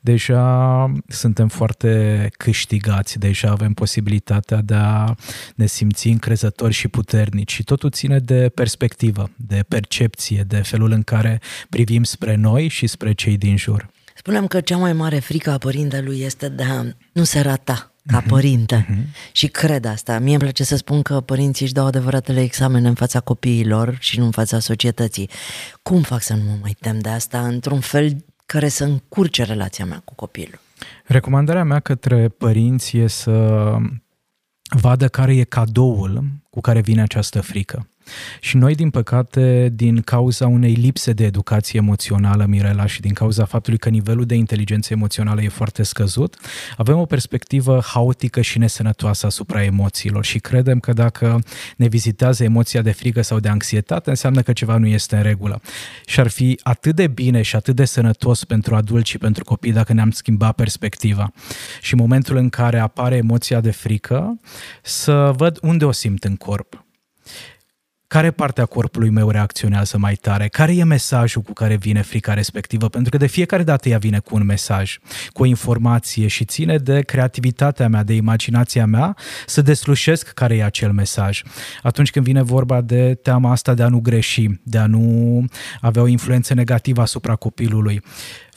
deja 0.00 0.92
suntem 1.08 1.48
foarte 1.48 2.28
câștigați, 2.36 3.18
deja 3.18 3.50
avem 3.50 3.72
posibilitatea 3.72 4.60
de 4.60 4.74
a 4.74 5.14
ne 5.54 5.66
simți 5.66 6.08
încrezători 6.08 6.72
și 6.72 6.88
puternici 6.88 7.52
și 7.52 7.62
totul 7.62 7.90
ține 7.90 8.18
de 8.18 8.50
perspectivă, 8.54 9.30
de 9.36 9.64
percepție, 9.68 10.44
de 10.46 10.56
felul 10.56 10.90
în 10.90 11.02
care 11.02 11.40
privim 11.68 12.02
spre 12.02 12.34
noi 12.34 12.68
și 12.68 12.86
spre 12.86 13.12
cei 13.12 13.36
din 13.36 13.56
jur. 13.56 13.88
Spunem 14.14 14.46
că 14.46 14.60
cea 14.60 14.76
mai 14.76 14.92
mare 14.92 15.18
frică 15.18 15.50
a 15.50 15.58
părintelui 15.58 16.20
este 16.20 16.48
de 16.48 16.62
a 16.62 16.84
nu 17.12 17.24
se 17.24 17.40
rata 17.40 17.90
ca 18.06 18.22
uh-huh. 18.22 18.26
părinte. 18.26 18.86
Uh-huh. 18.90 19.32
Și 19.32 19.46
cred 19.46 19.84
asta. 19.84 20.18
Mie 20.18 20.32
îmi 20.32 20.42
place 20.42 20.64
să 20.64 20.76
spun 20.76 21.02
că 21.02 21.20
părinții 21.20 21.64
își 21.64 21.74
dau 21.74 21.86
adevăratele 21.86 22.40
examene 22.40 22.88
în 22.88 22.94
fața 22.94 23.20
copiilor 23.20 23.96
și 24.00 24.18
nu 24.18 24.24
în 24.24 24.30
fața 24.30 24.58
societății. 24.58 25.30
Cum 25.82 26.02
fac 26.02 26.22
să 26.22 26.34
nu 26.34 26.42
mă 26.42 26.56
mai 26.60 26.76
tem 26.80 26.98
de 26.98 27.08
asta 27.08 27.46
într-un 27.46 27.80
fel 27.80 28.16
care 28.46 28.68
să 28.68 28.84
încurce 28.84 29.44
relația 29.44 29.84
mea 29.84 30.02
cu 30.04 30.14
copilul? 30.14 30.60
Recomandarea 31.04 31.64
mea 31.64 31.80
către 31.80 32.28
părinți 32.28 32.96
e 32.96 33.06
să 33.06 33.76
vadă 34.80 35.08
care 35.08 35.36
e 35.36 35.44
cadoul 35.44 36.24
cu 36.50 36.60
care 36.60 36.80
vine 36.80 37.02
această 37.02 37.40
frică. 37.40 37.88
Și 38.40 38.56
noi, 38.56 38.74
din 38.74 38.90
păcate, 38.90 39.72
din 39.72 40.00
cauza 40.00 40.46
unei 40.46 40.72
lipse 40.72 41.12
de 41.12 41.24
educație 41.24 41.78
emoțională, 41.82 42.44
Mirela, 42.44 42.86
și 42.86 43.00
din 43.00 43.12
cauza 43.12 43.44
faptului 43.44 43.78
că 43.78 43.88
nivelul 43.88 44.24
de 44.24 44.34
inteligență 44.34 44.92
emoțională 44.92 45.42
e 45.42 45.48
foarte 45.48 45.82
scăzut, 45.82 46.36
avem 46.76 46.98
o 46.98 47.04
perspectivă 47.04 47.80
haotică 47.86 48.40
și 48.40 48.58
nesănătoasă 48.58 49.26
asupra 49.26 49.62
emoțiilor 49.62 50.24
și 50.24 50.38
credem 50.38 50.80
că 50.80 50.92
dacă 50.92 51.38
ne 51.76 51.86
vizitează 51.88 52.44
emoția 52.44 52.82
de 52.82 52.92
frică 52.92 53.22
sau 53.22 53.40
de 53.40 53.48
anxietate, 53.48 54.10
înseamnă 54.10 54.42
că 54.42 54.52
ceva 54.52 54.76
nu 54.76 54.86
este 54.86 55.16
în 55.16 55.22
regulă. 55.22 55.60
Și 56.06 56.20
ar 56.20 56.28
fi 56.28 56.60
atât 56.62 56.94
de 56.94 57.06
bine 57.06 57.42
și 57.42 57.56
atât 57.56 57.76
de 57.76 57.84
sănătos 57.84 58.44
pentru 58.44 58.74
adulți 58.74 59.10
și 59.10 59.18
pentru 59.18 59.44
copii 59.44 59.72
dacă 59.72 59.92
ne-am 59.92 60.10
schimbat 60.10 60.54
perspectiva. 60.54 61.32
Și 61.80 61.94
în 61.94 62.00
momentul 62.00 62.36
în 62.36 62.48
care 62.48 62.78
apare 62.78 63.16
emoția 63.16 63.60
de 63.60 63.70
frică, 63.70 64.40
să 64.82 65.32
văd 65.36 65.58
unde 65.62 65.84
o 65.84 65.92
simt 65.92 66.24
în 66.24 66.36
corp 66.36 66.84
care 68.16 68.30
parte 68.30 68.60
a 68.60 68.66
corpului 68.66 69.10
meu 69.10 69.30
reacționează 69.30 69.98
mai 69.98 70.14
tare, 70.14 70.48
care 70.48 70.76
e 70.76 70.84
mesajul 70.84 71.42
cu 71.42 71.52
care 71.52 71.76
vine 71.76 72.02
frica 72.02 72.34
respectivă, 72.34 72.88
pentru 72.88 73.10
că 73.10 73.16
de 73.16 73.26
fiecare 73.26 73.62
dată 73.62 73.88
ea 73.88 73.98
vine 73.98 74.18
cu 74.18 74.34
un 74.34 74.44
mesaj, 74.44 74.98
cu 75.28 75.42
o 75.42 75.44
informație 75.44 76.26
și 76.26 76.44
ține 76.44 76.76
de 76.78 77.00
creativitatea 77.00 77.88
mea, 77.88 78.02
de 78.02 78.14
imaginația 78.14 78.86
mea 78.86 79.16
să 79.46 79.62
deslușesc 79.62 80.28
care 80.28 80.56
e 80.56 80.64
acel 80.64 80.92
mesaj. 80.92 81.42
Atunci 81.82 82.10
când 82.10 82.24
vine 82.24 82.42
vorba 82.42 82.80
de 82.80 83.14
teama 83.22 83.50
asta 83.50 83.74
de 83.74 83.82
a 83.82 83.88
nu 83.88 84.00
greși, 84.00 84.48
de 84.62 84.78
a 84.78 84.86
nu 84.86 85.44
avea 85.80 86.02
o 86.02 86.06
influență 86.06 86.54
negativă 86.54 87.00
asupra 87.00 87.34
copilului, 87.34 88.02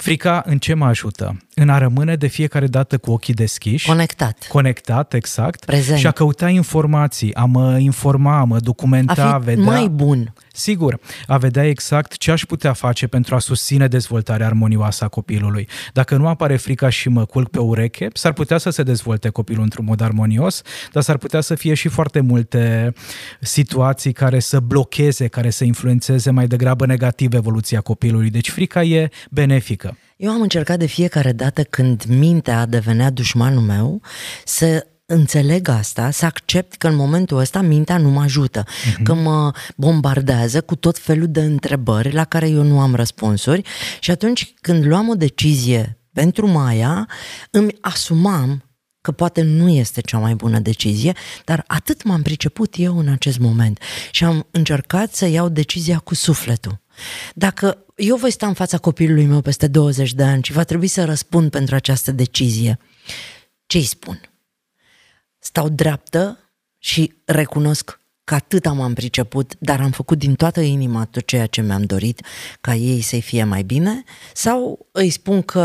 Frica 0.02 0.42
în 0.46 0.58
ce 0.58 0.74
mă 0.74 0.86
ajută? 0.86 1.38
În 1.54 1.70
a 1.70 1.78
rămâne 1.78 2.16
de 2.16 2.28
fiecare 2.28 2.68
dată 2.68 2.98
cu 2.98 3.12
ochii 3.12 3.34
deschiși. 3.34 3.88
Conectat. 3.88 4.46
Conectat, 4.48 5.14
exact. 5.14 5.66
Prezent. 5.66 6.00
Și 6.00 6.08
a 6.08 6.12
căuta 6.12 6.50
informații, 6.50 7.34
a 7.34 7.46
mă 7.46 7.78
informa, 7.78 8.40
a 8.40 8.44
mă 8.44 8.60
documenta, 8.60 9.34
a 9.34 9.40
fi 9.40 9.46
vedea... 9.46 9.64
mai 9.64 9.88
bun. 9.88 10.34
Sigur, 10.60 11.00
a 11.28 11.38
vedea 11.38 11.68
exact 11.68 12.18
ce 12.18 12.32
aș 12.32 12.46
putea 12.46 12.74
face 12.74 13.08
pentru 13.08 13.36
a 13.36 13.40
susține 13.40 13.88
dezvoltarea 13.88 14.46
armonioasă 14.46 15.04
a 15.04 15.08
copilului. 15.08 15.68
Dacă 15.94 16.16
nu 16.16 16.28
apare 16.28 16.58
frica 16.58 16.90
și 16.90 17.10
mă 17.10 17.26
culc 17.26 17.50
pe 17.50 17.60
ureche, 17.60 18.08
s-ar 18.14 18.34
putea 18.34 18.58
să 18.58 18.70
se 18.70 18.84
dezvolte 18.84 19.30
copilul 19.30 19.64
într-un 19.64 19.86
mod 19.86 20.02
armonios, 20.02 20.62
dar 20.92 21.04
s-ar 21.04 21.18
putea 21.18 21.42
să 21.42 21.56
fie 21.56 21.74
și 21.74 21.88
foarte 21.88 22.20
multe 22.20 22.94
situații 23.42 24.14
care 24.14 24.40
să 24.40 24.60
blocheze, 24.60 25.28
care 25.28 25.50
să 25.50 25.64
influențeze 25.64 26.32
mai 26.32 26.48
degrabă 26.48 26.86
negativ 26.86 27.34
evoluția 27.34 27.82
copilului. 27.82 28.30
Deci 28.30 28.50
frica 28.50 28.84
e 28.84 29.10
benefică. 29.32 29.98
Eu 30.18 30.32
am 30.32 30.42
încercat 30.42 30.80
de 30.80 30.86
fiecare 30.86 31.32
dată 31.32 31.64
când 31.64 32.04
mintea 32.04 32.66
devenea 32.66 33.10
dușmanul 33.10 33.62
meu 33.62 34.02
să 34.46 34.88
înțeleg 35.12 35.68
asta, 35.68 36.12
să 36.12 36.26
accept 36.26 36.76
că 36.76 36.88
în 36.88 36.96
momentul 36.96 37.38
ăsta 37.38 37.62
mintea 37.62 37.98
nu 37.98 38.10
mă 38.10 38.22
ajută, 38.22 38.64
uh-huh. 38.64 39.04
că 39.04 39.14
mă 39.14 39.52
bombardează 39.76 40.62
cu 40.62 40.76
tot 40.76 40.98
felul 40.98 41.28
de 41.28 41.42
întrebări 41.42 42.14
la 42.14 42.26
care 42.26 42.50
eu 42.50 42.64
nu 42.64 42.80
am 42.80 42.96
răspunsuri 42.96 43.62
și 44.00 44.12
atunci 44.12 44.54
când 44.62 44.86
luam 44.86 45.10
o 45.10 45.14
decizie 45.14 45.98
pentru 46.14 46.48
Maia, 46.48 47.08
îmi 47.52 47.76
asumam 47.82 48.64
că 49.02 49.12
poate 49.12 49.42
nu 49.42 49.70
este 49.70 50.02
cea 50.02 50.18
mai 50.18 50.36
bună 50.36 50.60
decizie, 50.60 51.14
dar 51.46 51.64
atât 51.68 52.04
m-am 52.04 52.22
priceput 52.22 52.74
eu 52.78 52.98
în 52.98 53.08
acest 53.08 53.40
moment 53.40 53.80
și 54.12 54.24
am 54.24 54.48
încercat 54.52 55.14
să 55.14 55.26
iau 55.26 55.50
decizia 55.50 55.98
cu 55.98 56.16
sufletul. 56.16 56.82
Dacă 57.36 57.86
eu 57.96 58.16
voi 58.16 58.32
sta 58.32 58.48
în 58.48 58.54
fața 58.54 58.78
copilului 58.78 59.26
meu 59.26 59.42
peste 59.42 59.68
20 59.68 60.14
de 60.14 60.24
ani 60.24 60.44
și 60.44 60.52
va 60.52 60.64
trebui 60.64 60.88
să 60.88 61.06
răspund 61.06 61.50
pentru 61.52 61.76
această 61.76 62.12
decizie, 62.12 62.80
ce 63.66 63.78
îi 63.78 63.84
spun? 63.84 64.22
Stau 65.40 65.70
dreaptă 65.70 66.38
și 66.78 67.14
recunosc 67.26 68.00
că 68.24 68.36
atât 68.36 68.66
am 68.66 68.94
priceput, 68.94 69.54
dar 69.60 69.82
am 69.82 69.92
făcut 69.92 70.18
din 70.18 70.36
toată 70.36 70.60
inima 70.60 71.06
tot 71.06 71.26
ceea 71.26 71.46
ce 71.46 71.62
mi-am 71.62 71.84
dorit 71.84 72.26
ca 72.62 72.76
ei 72.76 73.02
să-i 73.02 73.22
fie 73.22 73.44
mai 73.44 73.64
bine? 73.64 74.04
Sau 74.34 74.88
îi 74.92 75.10
spun 75.10 75.42
că 75.42 75.60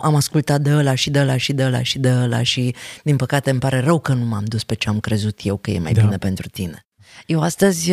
am 0.00 0.14
ascultat 0.14 0.60
de 0.60 0.70
ăla 0.70 0.94
și 0.94 1.10
de 1.10 1.18
ăla 1.20 1.36
și 1.36 1.52
de 1.52 1.64
ăla 1.64 1.82
și 1.82 1.98
de 1.98 2.10
ăla 2.10 2.42
și 2.42 2.74
din 3.02 3.16
păcate 3.16 3.50
îmi 3.50 3.60
pare 3.60 3.80
rău 3.80 3.98
că 3.98 4.12
nu 4.12 4.24
m-am 4.24 4.44
dus 4.44 4.64
pe 4.64 4.74
ce 4.74 4.88
am 4.88 5.00
crezut 5.00 5.40
eu 5.42 5.56
că 5.56 5.70
e 5.70 5.78
mai 5.78 5.92
da. 5.92 6.02
bine 6.02 6.18
pentru 6.18 6.48
tine? 6.48 6.86
Eu 7.26 7.40
astăzi, 7.40 7.92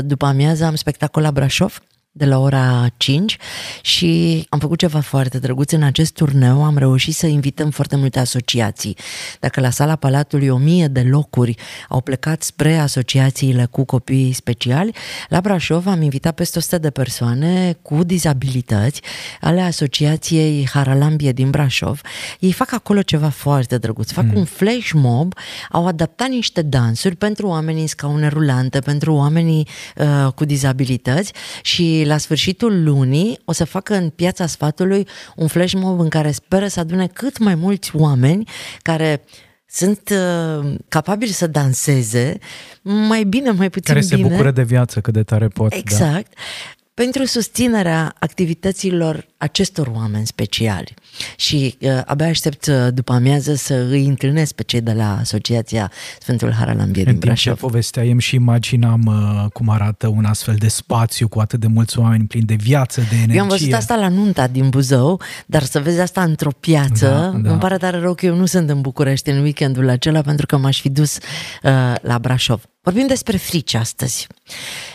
după 0.00 0.26
amiază, 0.26 0.64
am 0.64 0.74
spectacol 0.74 1.22
la 1.22 1.30
Brașov 1.30 1.82
de 2.20 2.26
la 2.26 2.38
ora 2.38 2.86
5 2.96 3.36
și 3.82 4.44
am 4.48 4.58
făcut 4.58 4.78
ceva 4.78 5.00
foarte 5.00 5.38
drăguț 5.38 5.72
în 5.72 5.82
acest 5.82 6.12
turneu, 6.12 6.64
am 6.64 6.78
reușit 6.78 7.14
să 7.14 7.26
invităm 7.26 7.70
foarte 7.70 7.96
multe 7.96 8.18
asociații. 8.18 8.96
Dacă 9.40 9.60
la 9.60 9.70
sala 9.70 9.96
Palatului 9.96 10.48
o 10.48 10.56
mie 10.56 10.86
de 10.86 11.00
locuri 11.00 11.54
au 11.88 12.00
plecat 12.00 12.42
spre 12.42 12.76
asociațiile 12.76 13.64
cu 13.70 13.84
copii 13.84 14.32
speciali, 14.32 14.94
la 15.28 15.40
Brașov 15.40 15.86
am 15.86 16.02
invitat 16.02 16.34
peste 16.34 16.58
100 16.58 16.78
de 16.78 16.90
persoane 16.90 17.76
cu 17.82 18.04
dizabilități 18.04 19.00
ale 19.40 19.60
asociației 19.60 20.68
Haralambie 20.72 21.32
din 21.32 21.50
Brașov. 21.50 22.00
Ei 22.38 22.52
fac 22.52 22.72
acolo 22.72 23.02
ceva 23.02 23.28
foarte 23.28 23.78
drăguț, 23.78 24.10
fac 24.10 24.24
mm. 24.24 24.36
un 24.36 24.44
flash 24.44 24.90
mob, 24.92 25.34
au 25.70 25.86
adaptat 25.86 26.28
niște 26.28 26.62
dansuri 26.62 27.16
pentru 27.16 27.46
oamenii 27.46 27.80
în 27.80 27.86
scaune 27.86 28.28
rulante, 28.28 28.78
pentru 28.78 29.14
oamenii 29.14 29.68
uh, 29.96 30.32
cu 30.32 30.44
dizabilități 30.44 31.32
și 31.62 32.04
la 32.10 32.18
sfârșitul 32.18 32.82
lunii 32.82 33.38
o 33.44 33.52
să 33.52 33.64
facă 33.64 33.94
în 33.94 34.08
piața 34.08 34.46
sfatului 34.46 35.06
un 35.36 35.46
flash 35.46 35.72
mob 35.72 36.00
în 36.00 36.08
care 36.08 36.30
speră 36.30 36.66
să 36.66 36.80
adune 36.80 37.06
cât 37.06 37.38
mai 37.38 37.54
mulți 37.54 37.96
oameni 37.96 38.48
care 38.82 39.22
sunt 39.66 40.10
uh, 40.12 40.74
capabili 40.88 41.30
să 41.30 41.46
danseze 41.46 42.38
mai 42.82 43.24
bine, 43.24 43.50
mai 43.50 43.70
puțin 43.70 43.94
care 43.94 44.06
bine. 44.06 44.16
Care 44.16 44.28
se 44.28 44.28
bucură 44.28 44.50
de 44.50 44.62
viață 44.62 45.00
cât 45.00 45.12
de 45.12 45.22
tare 45.22 45.48
pot. 45.48 45.70
Da. 45.70 45.76
Exact. 45.76 46.32
Da 46.34 46.79
pentru 46.94 47.24
susținerea 47.24 48.14
activităților 48.18 49.26
acestor 49.36 49.90
oameni 49.94 50.26
speciali. 50.26 50.94
Și 51.36 51.76
uh, 51.80 52.00
abia 52.04 52.26
aștept 52.26 52.66
uh, 52.66 52.74
după 52.94 53.12
amiază 53.12 53.54
să 53.54 53.74
îi 53.74 54.06
întâlnesc 54.06 54.54
pe 54.54 54.62
cei 54.62 54.80
de 54.80 54.92
la 54.92 55.18
Asociația 55.18 55.90
Sfântul 56.20 56.52
Haralambie 56.52 57.04
din 57.04 57.18
Brașov. 57.18 57.28
În 57.30 57.34
timp 57.34 57.56
ce 57.56 57.66
povesteam 57.66 58.18
și 58.18 58.34
imaginam 58.34 59.02
uh, 59.06 59.50
cum 59.52 59.68
arată 59.68 60.06
un 60.06 60.24
astfel 60.24 60.54
de 60.58 60.68
spațiu 60.68 61.28
cu 61.28 61.40
atât 61.40 61.60
de 61.60 61.66
mulți 61.66 61.98
oameni 61.98 62.26
plini 62.26 62.46
de 62.46 62.54
viață, 62.54 63.00
de 63.00 63.14
energie. 63.14 63.36
Eu 63.36 63.42
am 63.42 63.48
văzut 63.48 63.72
asta 63.72 63.96
la 63.96 64.08
nunta 64.08 64.46
din 64.46 64.68
Buzău, 64.68 65.20
dar 65.46 65.62
să 65.62 65.80
vezi 65.80 66.00
asta 66.00 66.22
într-o 66.22 66.50
piață, 66.60 67.06
da, 67.06 67.38
da. 67.38 67.50
îmi 67.50 67.60
pare 67.60 67.76
tare 67.76 67.98
rău 67.98 68.14
că 68.14 68.26
eu 68.26 68.34
nu 68.34 68.46
sunt 68.46 68.70
în 68.70 68.80
București 68.80 69.30
în 69.30 69.42
weekendul 69.42 69.88
acela 69.88 70.20
pentru 70.20 70.46
că 70.46 70.56
m-aș 70.56 70.80
fi 70.80 70.88
dus 70.88 71.16
uh, 71.16 71.94
la 72.00 72.18
Brașov. 72.18 72.62
Vorbim 72.82 73.06
despre 73.06 73.36
frici 73.36 73.74
astăzi 73.74 74.26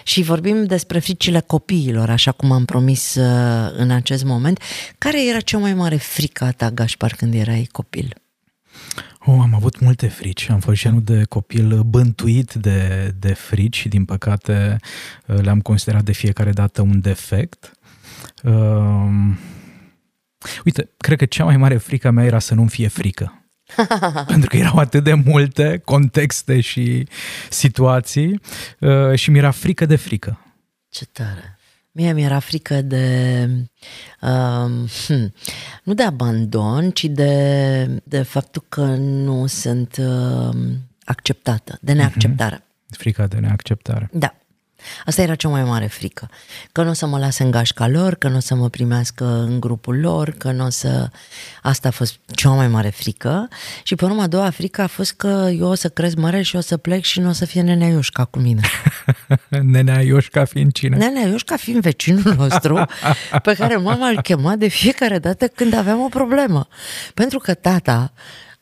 și 0.04 0.22
vorbim 0.22 0.66
despre 0.66 1.00
fricile 1.00 1.40
copiilor, 1.40 2.10
așa 2.10 2.32
cum 2.32 2.52
am 2.52 2.66
promis 2.66 3.16
uh, 3.16 3.72
în 3.76 3.92
acest 3.92 4.24
moment. 4.24 4.62
Care 4.98 5.28
era 5.28 5.40
cea 5.40 5.58
mai 5.58 5.74
mare 5.74 5.96
frică 5.96 6.44
a 6.44 6.52
ta, 6.52 6.72
Gașpar, 6.72 7.14
când 7.14 7.34
erai 7.34 7.70
copil? 7.72 8.16
Oh, 9.20 9.38
am 9.42 9.54
avut 9.54 9.80
multe 9.80 10.08
frici. 10.08 10.50
Am 10.50 10.60
fost 10.60 10.82
genul 10.82 11.02
de 11.02 11.24
copil 11.24 11.84
bântuit 11.84 12.54
de, 12.54 13.14
de 13.20 13.34
frici 13.34 13.76
și, 13.76 13.88
din 13.88 14.06
păcate, 14.06 14.78
uh, 15.26 15.40
le-am 15.42 15.62
considerat 15.62 16.04
de 16.04 16.12
fiecare 16.12 16.52
dată 16.52 16.82
un 16.82 17.02
defect. 17.02 17.72
Uh, 18.44 19.34
uite, 20.66 20.90
cred 20.98 21.18
că 21.18 21.26
cea 21.26 21.44
mai 21.44 21.58
mare 21.58 21.78
frică 21.78 22.12
mea 22.12 22.26
era 22.26 22.40
să 22.40 22.54
nu-mi 22.54 22.70
fie 22.70 22.88
frică. 22.88 23.45
pentru 24.28 24.50
că 24.50 24.58
erau 24.58 24.78
atât 24.78 25.04
de 25.04 25.14
multe 25.14 25.82
contexte 25.86 26.62
și 26.62 27.08
situații 27.50 28.42
uh, 28.80 29.16
și 29.16 29.32
mi-era 29.32 29.52
frică 29.52 29.86
de 29.86 29.96
frică. 29.96 30.40
Ce 30.90 31.06
tare! 31.06 31.58
Mie 31.92 32.14
mi-era 32.14 32.40
frică 32.40 32.82
de, 32.82 33.48
uh, 34.22 34.90
hm, 35.08 35.34
nu 35.84 35.94
de 35.94 36.04
abandon, 36.04 36.92
ci 36.92 37.04
de, 37.04 38.02
de 38.04 38.22
faptul 38.22 38.66
că 38.70 38.86
nu 38.96 39.46
sunt 39.48 39.98
uh, 40.00 40.56
acceptată, 41.06 41.78
de 41.82 41.94
neacceptare. 41.94 42.58
Mm-hmm. 42.58 42.98
Frica 42.98 43.28
de 43.28 43.38
neacceptare. 43.38 44.10
Da. 44.12 44.36
Asta 45.06 45.22
era 45.22 45.36
cea 45.36 45.50
mai 45.50 45.64
mare 45.64 45.86
frică. 45.86 46.30
Că 46.72 46.84
nu 46.84 46.90
o 46.90 46.94
să 46.94 47.06
mă 47.06 47.18
lase 47.18 47.44
în 47.44 47.52
gașca 47.52 47.88
lor, 47.88 48.16
că 48.16 48.28
nu 48.28 48.36
o 48.36 48.40
să 48.40 48.56
mă 48.56 48.70
primească 48.70 49.26
în 49.26 49.60
grupul 49.60 50.00
lor, 50.00 50.30
că 50.30 50.52
nu 50.52 50.66
o 50.66 50.70
să... 50.70 51.10
Asta 51.62 51.88
a 51.88 51.92
fost 51.92 52.20
cea 52.36 52.50
mai 52.50 52.68
mare 52.68 52.90
frică. 52.90 53.48
Și 53.84 53.96
pe 53.96 54.06
urmă 54.06 54.22
a 54.22 54.28
doua 54.28 54.50
frică 54.50 54.82
a 54.82 54.88
fost 54.88 55.14
că 55.14 55.50
eu 55.58 55.68
o 55.68 55.76
să 55.76 55.90
cresc 55.90 56.16
mare 56.16 56.42
și 56.42 56.56
o 56.56 56.60
să 56.60 56.78
plec 56.78 57.04
și 57.04 57.20
nu 57.20 57.30
o 57.30 57.32
să 57.32 57.46
fie 57.46 57.62
nenea 57.62 57.88
Iușca 57.88 58.26
cu 58.26 58.40
mine. 58.40 58.62
nenea 59.74 60.02
Iușca 60.02 60.46
fiind 60.46 60.72
cine? 60.72 60.98
Nenea 60.98 61.28
Iușca 61.28 61.56
fiind 61.56 61.82
vecinul 61.82 62.36
nostru, 62.38 62.86
pe 63.44 63.54
care 63.54 63.76
mama 63.76 64.08
îl 64.08 64.22
chema 64.22 64.56
de 64.56 64.68
fiecare 64.68 65.20
dată 65.20 65.48
când 65.48 65.74
aveam 65.74 66.00
o 66.00 66.08
problemă. 66.08 66.68
Pentru 67.14 67.40
că 67.40 67.54
tata 67.54 68.14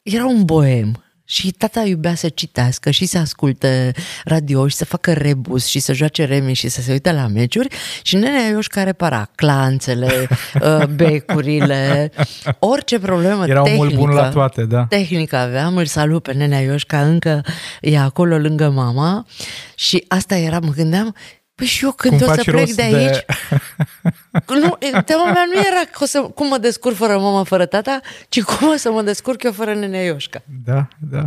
era 0.02 0.26
un 0.26 0.46
boem 0.46 1.03
și 1.26 1.52
tata 1.52 1.82
iubea 1.82 2.16
să 2.16 2.30
citească 2.30 2.92
și 2.92 3.06
să 3.06 3.18
asculte 3.18 3.92
radio 4.24 4.68
și 4.68 4.76
să 4.76 4.86
facă 4.86 5.14
rebus 5.14 5.66
și 5.66 5.80
să 5.80 5.94
joace 5.94 6.26
remi 6.26 6.54
și 6.54 6.68
să 6.68 6.82
se 6.82 6.92
uite 6.92 7.12
la 7.12 7.28
meciuri 7.28 7.76
și 8.02 8.16
nenea 8.16 8.48
Ioșca 8.48 8.84
repara 8.84 9.30
clanțele, 9.36 10.12
uh, 10.62 10.86
becurile, 10.86 12.12
orice 12.60 13.00
problemă 13.00 13.48
Era 13.48 13.62
tehnică. 13.62 13.84
mult 13.84 13.96
bun 13.96 14.10
la 14.10 14.30
toate, 14.30 14.64
da. 14.64 14.86
Tehnică 14.86 15.36
aveam, 15.36 15.78
îl 15.78 15.86
salut 15.86 16.24
pe 16.24 16.34
nenea 16.34 16.60
Ioșca, 16.60 17.02
încă 17.02 17.42
e 17.82 18.00
acolo 18.00 18.38
lângă 18.38 18.70
mama 18.70 19.26
și 19.76 20.06
asta 20.08 20.36
era, 20.36 20.60
mă 20.60 20.72
gândeam, 20.72 21.16
Păi 21.56 21.66
și 21.66 21.84
eu 21.84 21.92
când 21.92 22.22
cum 22.22 22.30
o 22.30 22.34
să 22.34 22.42
plec 22.52 22.72
de 22.72 22.82
aici... 22.82 22.96
De... 23.16 23.26
Nu, 24.62 24.78
teama 25.06 25.32
mea 25.32 25.46
nu 25.54 25.60
era 25.60 25.90
că 25.92 26.04
o 26.04 26.06
să, 26.06 26.22
cum 26.22 26.48
mă 26.48 26.58
descurc 26.58 26.96
fără 26.96 27.18
mama, 27.18 27.44
fără 27.44 27.66
tata, 27.66 28.00
ci 28.30 28.42
cum 28.42 28.68
o 28.68 28.76
să 28.76 28.92
mă 28.92 29.02
descurc 29.02 29.44
eu 29.44 29.52
fără 29.52 29.74
nenea 29.74 30.04
Ioșca. 30.04 30.42
Da, 30.64 30.88
da. 31.00 31.24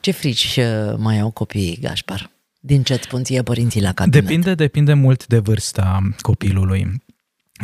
Ce 0.00 0.10
frici 0.10 0.56
uh, 0.56 0.94
mai 0.98 1.18
au 1.18 1.30
copiii, 1.30 1.78
Gașpar? 1.80 2.30
Din 2.60 2.82
ce 2.82 2.92
îți 2.92 3.02
spun 3.02 3.24
ție 3.24 3.42
părinții 3.42 3.82
la 3.82 3.92
cabinet? 3.92 4.22
Depinde, 4.22 4.54
depinde 4.54 4.94
mult 4.94 5.26
de 5.26 5.38
vârsta 5.38 6.00
copilului. 6.20 7.02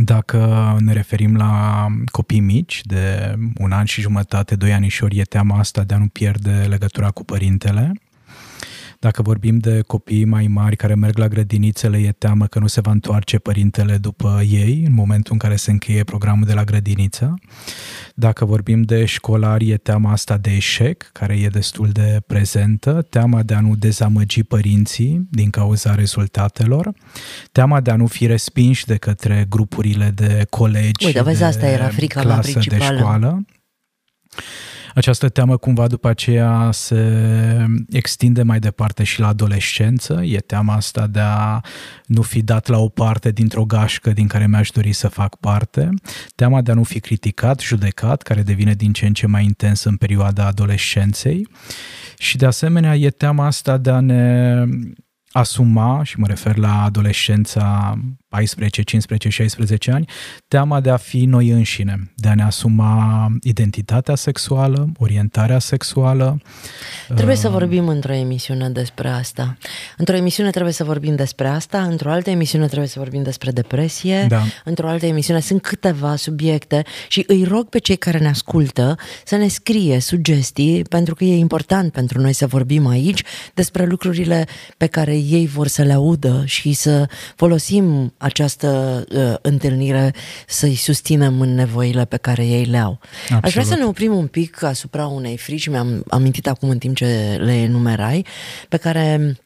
Dacă 0.04 0.76
ne 0.80 0.92
referim 0.92 1.36
la 1.36 1.86
copii 2.10 2.40
mici, 2.40 2.80
de 2.84 3.34
un 3.58 3.72
an 3.72 3.84
și 3.84 4.00
jumătate, 4.00 4.56
doi 4.56 4.72
anișori, 4.72 5.18
e 5.18 5.22
teama 5.22 5.58
asta 5.58 5.82
de 5.82 5.94
a 5.94 5.98
nu 5.98 6.06
pierde 6.06 6.66
legătura 6.68 7.10
cu 7.10 7.24
părintele. 7.24 7.92
Dacă 9.02 9.22
vorbim 9.22 9.58
de 9.58 9.80
copii 9.86 10.24
mai 10.24 10.46
mari 10.46 10.76
care 10.76 10.94
merg 10.94 11.18
la 11.18 11.28
grădinițe, 11.28 11.88
le 11.88 11.98
e 11.98 12.12
teamă 12.12 12.46
că 12.46 12.58
nu 12.58 12.66
se 12.66 12.80
va 12.80 12.90
întoarce 12.90 13.38
părintele 13.38 13.96
după 13.96 14.42
ei 14.48 14.82
în 14.86 14.92
momentul 14.92 15.32
în 15.32 15.38
care 15.38 15.56
se 15.56 15.70
încheie 15.70 16.04
programul 16.04 16.46
de 16.46 16.52
la 16.52 16.64
grădiniță. 16.64 17.34
Dacă 18.14 18.44
vorbim 18.44 18.82
de 18.82 19.04
școlari, 19.04 19.70
e 19.70 19.76
teama 19.76 20.12
asta 20.12 20.36
de 20.36 20.50
eșec, 20.50 21.10
care 21.12 21.34
e 21.34 21.48
destul 21.48 21.88
de 21.88 22.20
prezentă, 22.26 23.06
teama 23.08 23.42
de 23.42 23.54
a 23.54 23.60
nu 23.60 23.74
dezamăgi 23.76 24.42
părinții 24.42 25.26
din 25.30 25.50
cauza 25.50 25.94
rezultatelor, 25.94 26.92
teama 27.52 27.80
de 27.80 27.90
a 27.90 27.96
nu 27.96 28.06
fi 28.06 28.26
respinși 28.26 28.86
de 28.86 28.96
către 28.96 29.46
grupurile 29.48 30.12
de 30.14 30.46
colegi, 30.50 31.06
Uite, 31.06 31.22
vezi, 31.22 31.38
de 31.38 31.44
asta 31.44 31.66
era 31.66 31.88
frica 31.88 32.20
clasă, 32.20 32.50
mea 32.50 32.52
principală. 32.52 32.92
de 32.92 32.98
școală. 32.98 33.44
Această 34.94 35.28
teamă 35.28 35.56
cumva 35.56 35.86
după 35.86 36.08
aceea 36.08 36.70
se 36.72 37.66
extinde 37.90 38.42
mai 38.42 38.58
departe 38.58 39.04
și 39.04 39.20
la 39.20 39.26
adolescență. 39.26 40.22
E 40.24 40.38
teama 40.38 40.74
asta 40.74 41.06
de 41.06 41.20
a 41.20 41.60
nu 42.06 42.22
fi 42.22 42.42
dat 42.42 42.66
la 42.66 42.78
o 42.78 42.88
parte 42.88 43.30
dintr-o 43.30 43.64
gașcă 43.64 44.10
din 44.10 44.26
care 44.26 44.46
mi-aș 44.46 44.70
dori 44.70 44.92
să 44.92 45.08
fac 45.08 45.36
parte. 45.36 45.88
Teama 46.34 46.60
de 46.60 46.70
a 46.70 46.74
nu 46.74 46.82
fi 46.82 47.00
criticat, 47.00 47.60
judecat, 47.60 48.22
care 48.22 48.42
devine 48.42 48.74
din 48.74 48.92
ce 48.92 49.06
în 49.06 49.12
ce 49.12 49.26
mai 49.26 49.44
intens 49.44 49.84
în 49.84 49.96
perioada 49.96 50.46
adolescenței. 50.46 51.48
Și 52.18 52.36
de 52.36 52.46
asemenea 52.46 52.96
e 52.96 53.10
teama 53.10 53.46
asta 53.46 53.76
de 53.76 53.90
a 53.90 54.00
ne 54.00 54.64
asuma, 55.30 56.02
și 56.02 56.18
mă 56.18 56.26
refer 56.26 56.56
la 56.56 56.82
adolescența 56.82 57.98
14, 58.32 58.82
15, 58.82 59.28
16 59.28 59.90
ani, 59.90 60.08
teama 60.48 60.80
de 60.80 60.90
a 60.90 60.96
fi 60.96 61.24
noi 61.24 61.48
înșine, 61.48 62.12
de 62.14 62.28
a 62.28 62.34
ne 62.34 62.42
asuma 62.42 63.28
identitatea 63.42 64.14
sexuală, 64.14 64.88
orientarea 64.98 65.58
sexuală. 65.58 66.40
Trebuie 67.14 67.36
să 67.36 67.48
vorbim 67.48 67.88
într-o 67.88 68.12
emisiune 68.12 68.68
despre 68.68 69.08
asta. 69.08 69.56
Într-o 69.96 70.16
emisiune 70.16 70.50
trebuie 70.50 70.72
să 70.72 70.84
vorbim 70.84 71.16
despre 71.16 71.48
asta, 71.48 71.82
într-o 71.82 72.10
altă 72.10 72.30
emisiune 72.30 72.66
trebuie 72.66 72.88
să 72.88 72.98
vorbim 72.98 73.22
despre 73.22 73.50
depresie, 73.50 74.26
Da. 74.28 74.42
într-o 74.64 74.88
altă 74.88 75.06
emisiune 75.06 75.40
sunt 75.40 75.62
câteva 75.62 76.16
subiecte 76.16 76.82
și 77.08 77.24
îi 77.26 77.44
rog 77.44 77.68
pe 77.68 77.78
cei 77.78 77.96
care 77.96 78.18
ne 78.18 78.28
ascultă 78.28 78.96
să 79.24 79.36
ne 79.36 79.48
scrie 79.48 79.98
sugestii, 80.00 80.82
pentru 80.82 81.14
că 81.14 81.24
e 81.24 81.36
important 81.36 81.92
pentru 81.92 82.20
noi 82.20 82.32
să 82.32 82.46
vorbim 82.46 82.86
aici 82.86 83.22
despre 83.54 83.84
lucrurile 83.84 84.46
pe 84.76 84.86
care 84.86 85.16
ei 85.16 85.46
vor 85.46 85.66
să 85.66 85.82
le 85.82 85.92
audă 85.92 86.42
și 86.46 86.72
să 86.72 87.08
folosim 87.36 88.14
această 88.22 89.04
uh, 89.08 89.34
întâlnire 89.42 90.14
să-i 90.46 90.74
susținem 90.74 91.40
în 91.40 91.54
nevoile 91.54 92.04
pe 92.04 92.16
care 92.16 92.46
ei 92.46 92.64
le 92.64 92.78
au. 92.78 93.00
Aș 93.42 93.52
vrea 93.52 93.64
să 93.64 93.74
ne 93.74 93.84
oprim 93.84 94.14
un 94.16 94.26
pic 94.26 94.62
asupra 94.62 95.06
unei 95.06 95.36
frici, 95.36 95.66
mi-am 95.68 96.04
amintit 96.08 96.46
acum 96.46 96.68
în 96.68 96.78
timp 96.78 96.96
ce 96.96 97.36
le 97.40 97.52
enumerai, 97.52 98.26
pe 98.68 98.76
care 98.76 99.36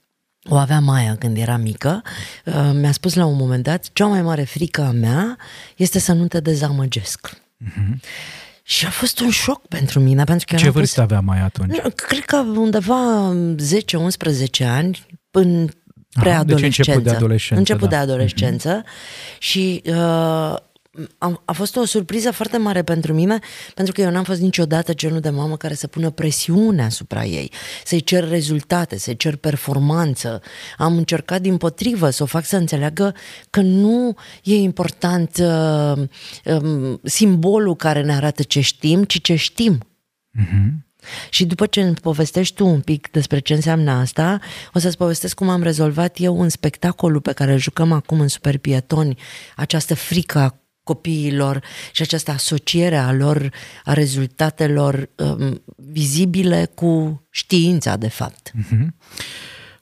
o 0.49 0.56
avea 0.56 0.80
Maia 0.80 1.16
când 1.16 1.37
era 1.37 1.56
mică. 1.56 2.02
Uh, 2.45 2.71
mi-a 2.75 2.92
spus 2.92 3.14
la 3.14 3.25
un 3.25 3.37
moment 3.37 3.62
dat, 3.62 3.90
cea 3.92 4.06
mai 4.06 4.23
mare 4.23 4.42
frică 4.42 4.83
a 4.83 4.90
mea 4.90 5.37
este 5.76 5.99
să 5.99 6.12
nu 6.12 6.26
te 6.26 6.40
dezamăgesc. 6.40 7.30
Uh-huh. 7.64 8.00
Și 8.62 8.87
a 8.87 8.90
fost 8.90 9.20
un 9.20 9.31
șoc 9.31 9.66
pentru 9.66 10.01
mine, 10.01 10.24
pentru 10.24 10.46
că 10.48 10.55
Ce 10.57 10.62
eram 10.62 10.74
vârstă 10.74 11.01
avea 11.01 11.20
mai 11.20 11.40
atunci? 11.40 11.81
pus- 11.81 11.92
Cred 11.94 12.24
că 12.24 12.37
undeva 12.37 13.33
10-11 14.61 14.64
ani, 14.66 15.07
în 15.31 15.68
Aha, 15.68 15.72
preadolescență. 16.20 16.66
deci 16.66 16.79
început 16.79 17.02
de 17.02 17.11
adolescență, 17.11 17.59
Început 17.59 17.88
da. 17.88 17.96
de 17.96 18.02
adolescență 18.02 18.85
și 19.38 19.83
uh, 19.87 20.57
a, 21.18 21.42
a 21.44 21.52
fost 21.52 21.76
o 21.76 21.85
surpriză 21.85 22.31
foarte 22.31 22.57
mare 22.57 22.83
pentru 22.83 23.12
mine, 23.12 23.38
pentru 23.74 23.94
că 23.94 24.00
eu 24.00 24.11
n-am 24.11 24.24
fost 24.24 24.40
niciodată 24.40 24.94
genul 24.94 25.20
de 25.20 25.31
mamă 25.31 25.57
care 25.57 25.74
să 25.74 25.87
pună 25.87 26.11
presiune 26.11 26.83
asupra 26.83 27.24
ei, 27.24 27.52
să-i 27.85 28.00
cer 28.00 28.29
rezultate, 28.29 28.98
să-i 28.98 29.16
cer 29.16 29.37
performanță. 29.37 30.42
Am 30.76 30.96
încercat 30.96 31.40
din 31.40 31.57
potrivă 31.57 32.11
să 32.11 32.22
o 32.22 32.26
fac 32.26 32.44
să 32.44 32.57
înțeleagă 32.57 33.14
că 33.50 33.61
nu 33.61 34.14
e 34.42 34.55
important 34.55 35.37
uh, 35.40 36.07
um, 36.44 37.00
simbolul 37.02 37.76
care 37.76 38.02
ne 38.02 38.14
arată 38.14 38.42
ce 38.42 38.61
știm, 38.61 39.05
ci 39.05 39.20
ce 39.22 39.35
știm. 39.35 39.79
Și 41.31 41.45
după 41.45 41.66
ce 41.66 41.81
îmi 41.81 41.95
povestești 41.95 42.55
tu 42.55 42.66
un 42.66 42.81
pic 42.81 43.11
despre 43.11 43.38
ce 43.38 43.55
înseamnă 43.55 43.90
asta, 43.90 44.38
o 44.75 44.79
să-ți 44.79 44.97
povestesc 44.97 45.35
cum 45.35 45.49
am 45.49 45.62
rezolvat 45.62 46.16
eu 46.19 46.40
în 46.40 46.49
spectacolul 46.49 47.21
pe 47.21 47.33
care 47.33 47.53
îl 47.53 47.59
jucăm 47.59 47.92
acum 47.92 48.21
în 48.21 48.29
Super 48.29 48.59
Pietoni, 48.59 49.19
această 49.57 49.95
frică 49.95 50.38
a 50.38 50.61
copiilor 50.83 51.62
și 51.92 52.03
această 52.03 52.31
asociere 52.31 52.97
a 52.97 53.12
lor, 53.12 53.51
a 53.85 53.92
rezultatelor 53.92 55.09
um, 55.16 55.62
vizibile 55.77 56.71
cu 56.75 57.23
știința, 57.31 57.97
de 57.97 58.09
fapt. 58.09 58.53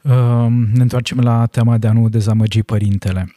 Uh, 0.02 0.46
ne 0.72 0.82
întoarcem 0.82 1.18
la 1.18 1.46
teama 1.46 1.78
de 1.78 1.86
a 1.86 1.92
nu 1.92 2.08
dezamăgi 2.08 2.62
părintele. 2.62 3.34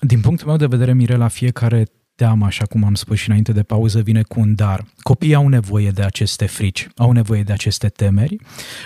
Din 0.00 0.20
punctul 0.20 0.46
meu 0.46 0.56
de 0.56 0.66
vedere, 0.66 0.94
Mirela, 0.94 1.28
fiecare 1.28 1.86
teamă, 2.18 2.44
așa 2.46 2.64
cum 2.64 2.84
am 2.84 2.94
spus 2.94 3.18
și 3.18 3.28
înainte 3.28 3.52
de 3.52 3.62
pauză, 3.62 4.00
vine 4.00 4.22
cu 4.22 4.40
un 4.40 4.54
dar. 4.54 4.84
Copiii 5.00 5.34
au 5.34 5.48
nevoie 5.48 5.90
de 5.90 6.02
aceste 6.02 6.46
frici, 6.46 6.88
au 6.96 7.12
nevoie 7.12 7.42
de 7.42 7.52
aceste 7.52 7.88
temeri, 7.88 8.36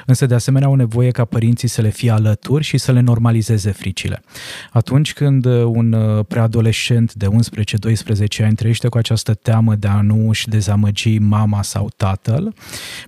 însă 0.06 0.26
de 0.26 0.34
asemenea 0.34 0.68
au 0.68 0.74
nevoie 0.74 1.10
ca 1.10 1.24
părinții 1.24 1.68
să 1.68 1.80
le 1.80 1.90
fie 1.90 2.10
alături 2.10 2.64
și 2.64 2.78
să 2.78 2.92
le 2.92 3.00
normalizeze 3.00 3.70
fricile. 3.70 4.22
Atunci 4.70 5.12
când 5.12 5.44
un 5.44 5.92
uh, 5.92 6.24
preadolescent 6.28 7.14
de 7.14 7.26
11-12 7.26 8.44
ani 8.44 8.54
trăiește 8.54 8.88
cu 8.88 8.98
această 8.98 9.34
teamă 9.34 9.74
de 9.74 9.88
a 9.88 10.00
nu 10.00 10.28
își 10.28 10.48
dezamăgi 10.48 11.18
mama 11.18 11.62
sau 11.62 11.90
tatăl, 11.96 12.54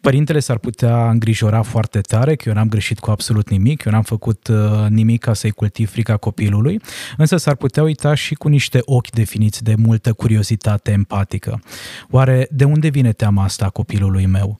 părintele 0.00 0.40
s-ar 0.40 0.58
putea 0.58 1.10
îngrijora 1.10 1.62
foarte 1.62 2.00
tare 2.00 2.34
că 2.34 2.48
eu 2.48 2.54
n-am 2.54 2.68
greșit 2.68 2.98
cu 2.98 3.10
absolut 3.10 3.50
nimic, 3.50 3.84
eu 3.84 3.92
n-am 3.92 4.02
făcut 4.02 4.48
uh, 4.48 4.86
nimic 4.88 5.20
ca 5.20 5.34
să-i 5.34 5.50
cultiv 5.50 5.90
frica 5.90 6.16
copilului, 6.16 6.80
însă 7.16 7.36
s-ar 7.36 7.54
putea 7.54 7.82
uita 7.82 8.14
și 8.14 8.34
cu 8.34 8.48
niște 8.48 8.80
ochi 8.84 9.10
definiți 9.10 9.64
de 9.64 9.74
multă 9.74 10.12
curiozitate 10.14 10.90
empatică. 10.90 11.62
Oare 12.10 12.46
de 12.50 12.64
unde 12.64 12.88
vine 12.88 13.12
teama 13.12 13.44
asta 13.44 13.64
a 13.64 13.70
copilului 13.70 14.26
meu? 14.26 14.58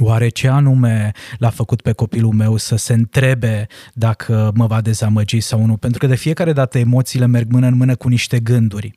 Oare 0.00 0.28
ce 0.28 0.48
anume 0.48 1.12
l-a 1.38 1.50
făcut 1.50 1.80
pe 1.80 1.92
copilul 1.92 2.32
meu 2.32 2.56
să 2.56 2.76
se 2.76 2.92
întrebe 2.92 3.66
dacă 3.92 4.52
mă 4.54 4.66
va 4.66 4.80
dezamăgi 4.80 5.40
sau 5.40 5.66
nu? 5.66 5.76
Pentru 5.76 5.98
că 5.98 6.06
de 6.06 6.14
fiecare 6.14 6.52
dată 6.52 6.78
emoțiile 6.78 7.26
merg 7.26 7.50
mână 7.50 7.66
în 7.66 7.76
mână 7.76 7.94
cu 7.94 8.08
niște 8.08 8.38
gânduri. 8.38 8.92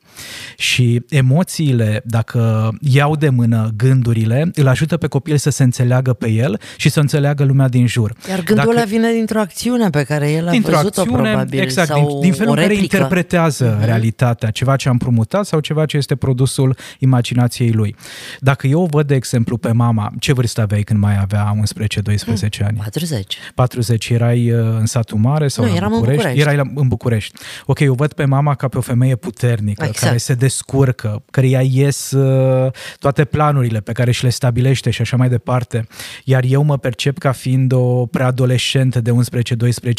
Și 0.56 1.02
emoțiile, 1.08 2.02
dacă 2.04 2.70
iau 2.80 3.16
de 3.16 3.28
mână 3.28 3.70
gândurile, 3.76 4.50
îl 4.54 4.66
ajută 4.66 4.96
pe 4.96 5.06
copil 5.06 5.36
să 5.36 5.50
se 5.50 5.62
înțeleagă 5.62 6.12
pe 6.12 6.28
el 6.28 6.60
și 6.76 6.88
să 6.88 7.00
înțeleagă 7.00 7.44
lumea 7.44 7.68
din 7.68 7.86
jur. 7.86 8.12
Iar 8.28 8.36
gândul 8.36 8.54
Dacă- 8.54 8.70
ăla 8.70 8.84
vine 8.84 9.12
dintr-o 9.12 9.40
acțiune 9.40 9.90
pe 9.90 10.02
care 10.02 10.30
el 10.32 10.48
a 10.48 10.50
dintr-o 10.50 10.72
văzut-o 10.72 11.00
acțiune, 11.00 11.22
probabil 11.22 11.60
exact, 11.60 11.88
sau 11.88 12.08
din, 12.08 12.20
din 12.20 12.32
felul 12.32 12.48
o 12.48 12.50
în 12.50 12.56
care 12.56 12.72
replică. 12.72 12.96
interpretează 12.96 13.78
uh-huh. 13.78 13.84
realitatea, 13.84 14.50
ceva 14.50 14.76
ce 14.76 14.88
am 14.88 14.98
promutat 14.98 15.44
sau 15.46 15.60
ceva 15.60 15.86
ce 15.86 15.96
este 15.96 16.16
produsul 16.16 16.76
imaginației 16.98 17.72
lui. 17.72 17.96
Dacă 18.40 18.66
eu 18.66 18.82
o 18.82 18.86
văd, 18.86 19.06
de 19.06 19.14
exemplu, 19.14 19.56
pe 19.56 19.72
mama, 19.72 20.12
ce 20.18 20.32
vârstă 20.32 20.60
aveai 20.60 20.82
când 20.88 21.00
mai 21.00 21.18
avea 21.20 21.54
11-12 21.54 22.64
ani? 22.64 22.76
40. 22.76 23.38
40 23.54 24.08
erai 24.08 24.50
uh, 24.50 24.60
în 24.78 24.86
satul 24.86 25.18
mare 25.18 25.48
sau 25.48 25.64
Nu, 25.64 25.70
la 25.70 25.76
eram 25.76 25.92
în 25.92 25.98
București? 25.98 26.22
București. 26.26 26.48
Erai 26.48 26.56
la, 26.56 26.80
în 26.80 26.88
București. 26.88 27.38
Ok, 27.66 27.80
eu 27.80 27.94
văd 27.94 28.12
pe 28.12 28.24
mama 28.24 28.54
ca 28.54 28.68
pe 28.68 28.78
o 28.78 28.80
femeie 28.80 29.16
puternică, 29.16 29.84
Exact. 29.84 30.04
care 30.04 30.16
se 30.16 30.34
descurcă, 30.34 31.22
care 31.30 31.48
ea 31.48 31.60
ies 31.62 32.10
uh, 32.10 32.72
toate 32.98 33.24
planurile 33.24 33.80
pe 33.80 33.92
care 33.92 34.10
și 34.10 34.22
le 34.22 34.30
stabilește 34.30 34.90
și 34.90 35.00
așa 35.00 35.16
mai 35.16 35.28
departe. 35.28 35.86
Iar 36.24 36.44
eu 36.46 36.62
mă 36.62 36.78
percep 36.78 37.18
ca 37.18 37.32
fiind 37.32 37.72
o 37.72 38.06
preadolescentă 38.06 39.00
de 39.00 39.10
11-12 39.10 39.14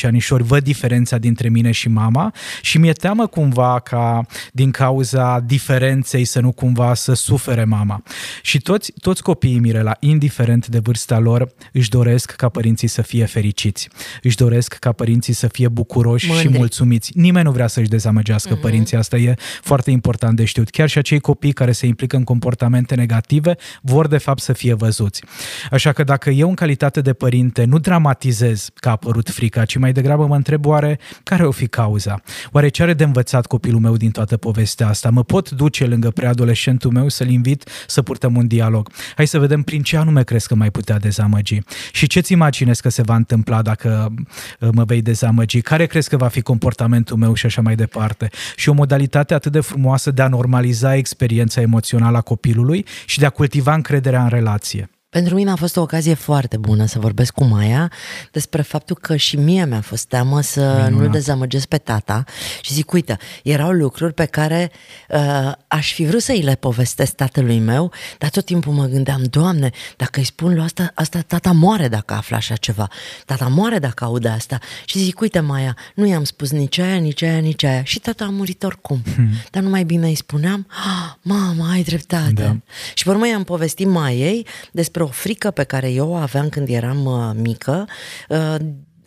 anișori, 0.02 0.44
văd 0.44 0.64
diferența 0.64 1.18
dintre 1.18 1.50
mine 1.50 1.72
și 1.72 1.90
mama 1.90 2.34
și 2.62 2.78
mi-e 2.78 2.92
teamă 2.92 3.28
cumva 3.28 3.80
ca 3.80 4.26
din 4.52 4.72
cauza 4.72 5.40
diferenței 5.46 6.26
să 6.26 6.40
nu 6.40 6.52
cumva 6.52 6.94
să 6.94 7.14
sufere 7.14 7.64
mama. 7.64 8.04
Și 8.42 8.60
toți, 8.60 8.94
toți 9.02 9.24
copiii 9.24 9.60
Mirela, 9.60 9.96
indiferent 10.00 10.68
de 10.68 10.79
vârsta 10.80 11.20
lor, 11.20 11.50
își 11.74 11.90
doresc 11.90 12.32
ca 12.32 12.50
părinții 12.50 12.88
să 12.88 13.02
fie 13.02 13.26
fericiți. 13.26 13.90
Își 14.22 14.36
doresc 14.36 14.74
ca 14.74 14.92
părinții 14.92 15.34
să 15.34 15.48
fie 15.48 15.68
bucuroși 15.68 16.28
Mândri. 16.28 16.48
și 16.48 16.58
mulțumiți. 16.58 17.12
Nimeni 17.16 17.46
nu 17.46 17.52
vrea 17.52 17.68
să-și 17.68 17.90
dezamăgească 17.90 18.58
mm-hmm. 18.58 18.62
părinții, 18.62 18.98
asta 18.98 19.18
e 19.18 19.34
foarte 19.62 19.92
important 19.92 20.36
de 20.36 20.46
știut. 20.46 20.70
Chiar 20.70 20.90
și 20.90 20.98
acei 20.98 21.20
copii 21.20 21.52
care 21.52 21.72
se 21.72 21.86
implică 21.86 22.16
în 22.16 22.24
comportamente 22.24 22.96
negative 22.96 23.56
vor 23.82 24.08
de 24.08 24.18
fapt 24.18 24.42
să 24.42 24.54
fie 24.54 24.74
văzuți. 24.74 25.24
Așa 25.72 25.92
că 25.92 26.04
dacă 26.04 26.30
eu 26.30 26.50
în 26.50 26.56
calitate 26.56 27.02
de 27.02 27.14
părinte 27.14 27.64
nu 27.64 27.78
dramatizez 27.78 28.70
că 28.74 28.88
a 28.88 28.92
apărut 28.92 29.30
frica, 29.30 29.66
ci 29.66 29.78
mai 29.78 29.92
degrabă 29.92 30.26
mă 30.26 30.36
întreb 30.36 30.66
oare 30.66 31.00
care 31.24 31.46
o 31.46 31.52
fi 31.52 31.68
cauza? 31.68 32.22
Oare 32.52 32.68
ce 32.70 32.84
are 32.84 32.94
de 32.94 33.04
învățat 33.04 33.46
copilul 33.46 33.80
meu 33.80 33.98
din 33.98 34.12
toată 34.12 34.38
povestea 34.38 34.88
asta? 34.88 35.10
Mă 35.10 35.24
pot 35.24 35.50
duce 35.50 35.86
lângă 35.86 36.10
preadolescentul 36.10 36.92
meu 36.92 37.10
să-l 37.10 37.30
invit 37.30 37.70
să 37.88 38.02
purtăm 38.02 38.36
un 38.36 38.48
dialog. 38.48 38.90
Hai 39.16 39.28
să 39.28 39.40
vedem 39.40 39.62
prin 39.62 39.82
ce 39.82 39.98
anume 39.98 40.24
crezi 40.24 40.48
că 40.48 40.56
mai 40.56 40.69
putea 40.70 40.98
dezamăgi. 41.00 41.60
Și 41.92 42.08
ce-ți 42.08 42.32
imaginezi 42.32 42.82
că 42.82 42.90
se 42.90 43.02
va 43.02 43.16
întâmpla 43.16 43.62
dacă 43.62 44.14
uh, 44.60 44.70
mă 44.72 44.84
vei 44.84 45.02
dezamăgi? 45.02 45.62
Care 45.62 45.86
crezi 45.86 46.10
că 46.10 46.18
va 46.18 46.28
fi 46.28 46.42
comportamentul 46.42 47.18
meu 47.18 47.34
și 47.34 47.46
așa 47.46 47.62
mai 47.62 47.76
departe? 47.76 48.30
Și 48.56 48.70
o 48.70 48.74
modalitate 48.74 49.34
atât 49.34 49.52
de 49.52 49.60
frumoasă 49.60 50.12
de 50.12 50.22
a 50.22 50.28
normaliza 50.28 50.96
experiența 50.96 51.62
emoțională 51.62 52.18
a 52.18 52.22
copilului 52.22 52.86
și 53.06 53.20
de 53.20 53.26
a 53.26 53.30
cultiva 53.30 53.74
încrederea 53.74 54.24
în 54.24 54.30
relație. 54.30 54.90
Pentru 55.10 55.36
mine 55.36 55.52
a 55.52 55.56
fost 55.56 55.78
o 55.78 55.82
ocazie 55.82 56.14
foarte 56.14 56.58
bună 56.58 56.86
să 56.86 57.00
vorbesc 57.00 57.34
cu 57.34 57.44
Maia 57.44 57.92
despre 58.32 58.62
faptul 58.62 58.96
că 58.96 59.16
și 59.16 59.36
mie 59.36 59.66
mi-a 59.66 59.82
fost 59.82 60.08
teamă 60.08 60.42
să 60.42 60.62
Minunat. 60.62 60.92
nu-l 60.92 61.10
dezamăgesc 61.10 61.68
pe 61.68 61.78
tata 61.78 62.24
și 62.62 62.74
zic, 62.74 62.92
uite, 62.92 63.18
erau 63.44 63.72
lucruri 63.72 64.14
pe 64.14 64.26
care 64.26 64.72
uh, 65.10 65.52
aș 65.68 65.94
fi 65.94 66.06
vrut 66.06 66.22
să 66.22 66.32
îi 66.32 66.42
le 66.42 66.56
povestesc 66.56 67.14
tatălui 67.14 67.60
meu, 67.60 67.92
dar 68.18 68.30
tot 68.30 68.46
timpul 68.46 68.74
mă 68.74 68.86
gândeam, 68.86 69.24
Doamne, 69.24 69.70
dacă 69.98 70.20
îi 70.20 70.26
spun 70.26 70.54
lui 70.54 70.64
asta, 70.64 70.92
asta 70.94 71.22
tata 71.22 71.52
moare 71.52 71.88
dacă 71.88 72.14
află 72.14 72.36
așa 72.36 72.56
ceva, 72.56 72.88
tata 73.26 73.48
moare 73.48 73.80
dacă 73.80 74.04
aude 74.04 74.28
asta 74.28 74.60
și 74.86 75.00
zic, 75.00 75.20
uite 75.20 75.40
Maia, 75.40 75.76
nu 75.96 76.08
i-am 76.08 76.24
spus 76.24 76.52
nici 76.52 76.78
aia, 76.78 76.96
nici 76.96 77.22
aia, 77.22 77.38
nici 77.38 77.64
aia 77.64 77.84
și 77.84 78.00
tata 78.00 78.26
a 78.26 78.30
murit 78.30 78.64
oricum, 78.64 79.02
hmm. 79.16 79.30
dar 79.52 79.64
nu 79.64 79.70
mai 79.70 79.84
bine 79.84 80.08
îi 80.08 80.16
spuneam, 80.16 80.68
ah, 80.70 81.14
mama, 81.22 81.72
ai 81.72 81.84
dreptate. 81.84 82.32
Da. 82.34 82.56
Și 82.94 83.04
pe 83.04 83.10
urmă 83.10 83.28
i-am 83.28 83.44
povestit 83.44 83.88
Maiei 83.88 84.48
despre 84.72 84.98
o 85.02 85.08
frică 85.08 85.52
pe 85.52 85.64
care 85.64 85.92
eu 85.92 86.10
o 86.10 86.16
aveam 86.16 86.50
când 86.50 86.70
eram 86.70 87.06
uh, 87.06 87.32
mică 87.42 87.88
uh, 88.30 88.56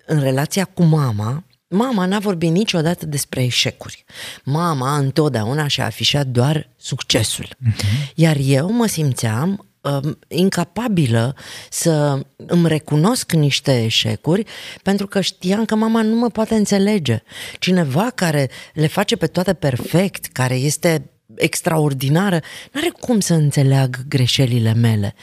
în 0.06 0.20
relația 0.20 0.64
cu 0.64 0.82
mama. 0.82 1.44
Mama 1.68 2.06
n-a 2.06 2.18
vorbit 2.18 2.50
niciodată 2.50 3.06
despre 3.06 3.42
eșecuri. 3.42 4.04
Mama 4.44 4.96
întotdeauna 4.96 5.66
și-a 5.66 5.84
afișat 5.84 6.26
doar 6.26 6.68
succesul. 6.76 7.46
Uh-huh. 7.46 8.12
Iar 8.14 8.36
eu 8.40 8.72
mă 8.72 8.86
simțeam 8.86 9.66
uh, 9.80 10.12
incapabilă 10.28 11.36
să 11.70 12.20
îmi 12.36 12.68
recunosc 12.68 13.32
niște 13.32 13.84
eșecuri 13.84 14.44
pentru 14.82 15.06
că 15.06 15.20
știam 15.20 15.64
că 15.64 15.74
mama 15.74 16.02
nu 16.02 16.16
mă 16.16 16.28
poate 16.28 16.54
înțelege. 16.54 17.22
Cineva 17.58 18.10
care 18.14 18.50
le 18.74 18.86
face 18.86 19.16
pe 19.16 19.26
toate 19.26 19.54
perfect, 19.54 20.26
care 20.26 20.54
este 20.54 21.10
extraordinară, 21.34 22.40
n-are 22.72 22.92
cum 23.00 23.20
să 23.20 23.34
înțeleagă 23.34 23.98
greșelile 24.08 24.72
mele. 24.72 25.14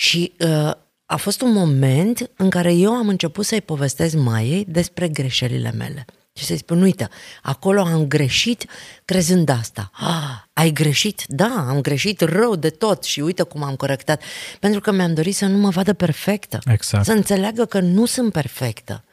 Și 0.00 0.32
uh, 0.38 0.70
a 1.06 1.16
fost 1.16 1.40
un 1.40 1.52
moment 1.52 2.30
în 2.36 2.50
care 2.50 2.74
eu 2.74 2.92
am 2.92 3.08
început 3.08 3.44
să-i 3.44 3.60
povestesc 3.60 4.14
Maiei 4.14 4.64
despre 4.68 5.08
greșelile 5.08 5.72
mele. 5.72 6.04
Și 6.32 6.44
să-i 6.44 6.56
spun, 6.56 6.82
uite, 6.82 7.08
acolo 7.42 7.80
am 7.80 8.06
greșit 8.06 8.64
crezând 9.04 9.48
asta. 9.48 9.90
Ah, 9.94 10.42
ai 10.52 10.70
greșit? 10.70 11.24
Da, 11.26 11.66
am 11.68 11.80
greșit 11.80 12.20
rău 12.20 12.56
de 12.56 12.70
tot 12.70 13.04
și 13.04 13.20
uite 13.20 13.42
cum 13.42 13.62
am 13.62 13.74
corectat. 13.74 14.22
Pentru 14.60 14.80
că 14.80 14.92
mi-am 14.92 15.14
dorit 15.14 15.36
să 15.36 15.46
nu 15.46 15.58
mă 15.58 15.68
vadă 15.68 15.92
perfectă. 15.92 16.58
Exact. 16.64 17.04
Să 17.04 17.12
înțeleagă 17.12 17.64
că 17.64 17.80
nu 17.80 18.06
sunt 18.06 18.32
perfectă. 18.32 19.04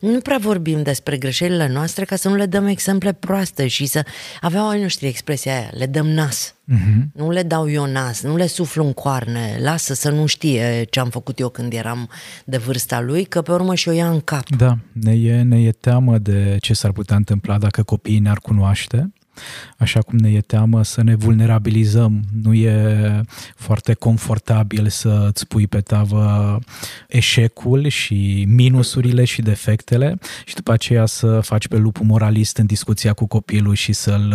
Nu 0.00 0.20
prea 0.20 0.38
vorbim 0.38 0.82
despre 0.82 1.16
greșelile 1.16 1.68
noastre 1.68 2.04
ca 2.04 2.16
să 2.16 2.28
nu 2.28 2.34
le 2.34 2.46
dăm 2.46 2.66
exemple 2.66 3.12
proaste 3.12 3.66
și 3.66 3.86
să 3.86 4.04
aveau 4.40 4.68
ai 4.68 4.80
noștri 4.80 5.06
expresia 5.06 5.52
aia, 5.52 5.70
le 5.72 5.86
dăm 5.86 6.06
nas. 6.06 6.54
Uh-huh. 6.74 7.02
Nu 7.12 7.30
le 7.30 7.42
dau 7.42 7.70
eu 7.70 7.86
nas, 7.86 8.22
nu 8.22 8.36
le 8.36 8.46
suflu 8.46 8.84
în 8.84 8.92
coarne, 8.92 9.58
lasă 9.60 9.94
să 9.94 10.10
nu 10.10 10.26
știe 10.26 10.86
ce 10.90 11.00
am 11.00 11.08
făcut 11.08 11.38
eu 11.38 11.48
când 11.48 11.72
eram 11.72 12.08
de 12.44 12.56
vârsta 12.56 13.00
lui, 13.00 13.24
că 13.24 13.42
pe 13.42 13.52
urmă 13.52 13.74
și 13.74 13.88
o 13.88 13.92
ia 13.92 14.10
în 14.10 14.20
cap. 14.20 14.48
Da, 14.56 14.78
ne 14.92 15.12
e, 15.12 15.42
ne 15.42 15.60
e 15.62 15.70
teamă 15.70 16.18
de 16.18 16.56
ce 16.60 16.74
s-ar 16.74 16.92
putea 16.92 17.16
întâmpla 17.16 17.58
dacă 17.58 17.82
copiii 17.82 18.18
ne-ar 18.18 18.38
cunoaște, 18.38 19.12
așa 19.76 20.00
cum 20.00 20.18
ne 20.18 20.30
e 20.30 20.40
teamă 20.40 20.84
să 20.84 21.02
ne 21.02 21.14
vulnerabilizăm. 21.14 22.22
Nu 22.42 22.54
e 22.54 23.22
foarte 23.56 23.94
confortabil 23.94 24.88
să 24.88 25.26
îți 25.28 25.46
pui 25.46 25.66
pe 25.66 25.80
tavă 25.80 26.58
eșecul 27.08 27.88
și 27.88 28.44
minusurile 28.48 29.24
și 29.24 29.42
defectele 29.42 30.18
și 30.44 30.54
după 30.54 30.72
aceea 30.72 31.06
să 31.06 31.40
faci 31.40 31.68
pe 31.68 31.76
lupul 31.76 32.06
moralist 32.06 32.56
în 32.56 32.66
discuția 32.66 33.12
cu 33.12 33.26
copilul 33.26 33.74
și 33.74 33.92
să-l... 33.92 34.34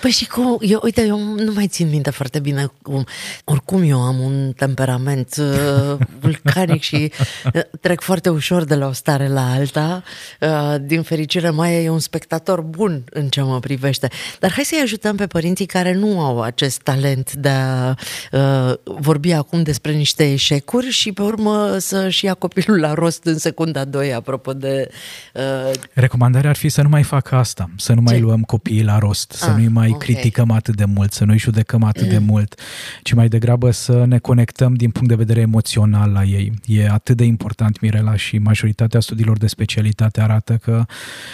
Păi 0.00 0.10
și 0.10 0.26
cum, 0.26 0.56
eu, 0.60 0.80
uite, 0.82 1.04
eu 1.06 1.18
nu 1.18 1.52
mai 1.52 1.66
țin 1.66 1.88
minte 1.88 2.10
foarte 2.10 2.38
bine 2.38 2.70
cum, 2.82 3.04
oricum 3.44 3.82
eu 3.82 4.00
am 4.00 4.18
un 4.18 4.52
temperament 4.56 5.34
uh, 5.38 6.06
vulcanic 6.20 6.82
și 6.82 7.12
uh, 7.54 7.62
trec 7.80 8.00
foarte 8.00 8.28
ușor 8.28 8.64
de 8.64 8.74
la 8.74 8.86
o 8.86 8.92
stare 8.92 9.28
la 9.28 9.50
alta. 9.50 10.02
Uh, 10.40 10.74
din 10.80 11.02
fericire, 11.02 11.50
mai 11.50 11.84
e 11.84 11.90
un 11.90 11.98
spectator 11.98 12.60
bun 12.60 13.04
în 13.10 13.28
ce 13.28 13.40
mă 13.40 13.60
privește. 13.60 14.08
Dar 14.40 14.52
hai 14.52 14.64
să-i 14.64 14.80
ajutăm 14.82 15.16
pe 15.16 15.26
părinții 15.26 15.66
care 15.66 15.94
nu 15.94 16.20
au 16.20 16.42
acest 16.42 16.80
talent 16.80 17.32
de 17.32 17.48
a 17.48 17.94
uh, 18.32 18.74
vorbi 18.84 19.32
acum 19.32 19.62
despre 19.62 19.92
niște 19.92 20.32
eșecuri 20.32 20.90
și 20.90 21.12
pe 21.12 21.22
urmă 21.22 21.76
să-și 21.78 22.24
ia 22.24 22.34
copilul 22.34 22.80
la 22.80 22.94
rost 22.94 23.24
în 23.24 23.38
secunda 23.38 23.84
2, 23.84 24.14
apropo 24.14 24.52
de... 24.52 24.88
Uh, 25.34 25.70
Recomandarea 25.92 26.50
ar 26.50 26.56
fi 26.56 26.68
să 26.68 26.82
nu 26.82 26.88
mai 26.88 27.02
facă 27.02 27.34
asta, 27.34 27.70
să 27.76 27.92
nu 27.92 28.00
mai 28.00 28.14
Ce? 28.14 28.20
luăm 28.20 28.42
copiii 28.42 28.84
la 28.84 28.98
rost, 28.98 29.30
să 29.32 29.46
Ah, 29.48 29.54
nu-i 29.56 29.68
mai 29.68 29.88
ok. 29.90 29.98
criticăm 29.98 30.50
atât 30.50 30.76
de 30.76 30.84
mult, 30.84 31.12
să 31.12 31.24
nu-i 31.24 31.38
judecăm 31.38 31.82
atât 31.82 32.08
de 32.08 32.18
mult, 32.18 32.60
ci 33.02 33.12
mai 33.12 33.28
degrabă 33.28 33.70
să 33.70 34.04
ne 34.06 34.18
conectăm 34.18 34.74
din 34.74 34.90
punct 34.90 35.08
de 35.08 35.14
vedere 35.14 35.40
emoțional 35.40 36.10
la 36.10 36.22
ei. 36.22 36.52
E 36.66 36.88
atât 36.88 37.16
de 37.16 37.24
important, 37.24 37.80
Mirela, 37.80 38.16
și 38.16 38.38
majoritatea 38.38 39.00
studiilor 39.00 39.38
de 39.38 39.46
specialitate 39.46 40.20
arată 40.20 40.58
că 40.62 40.84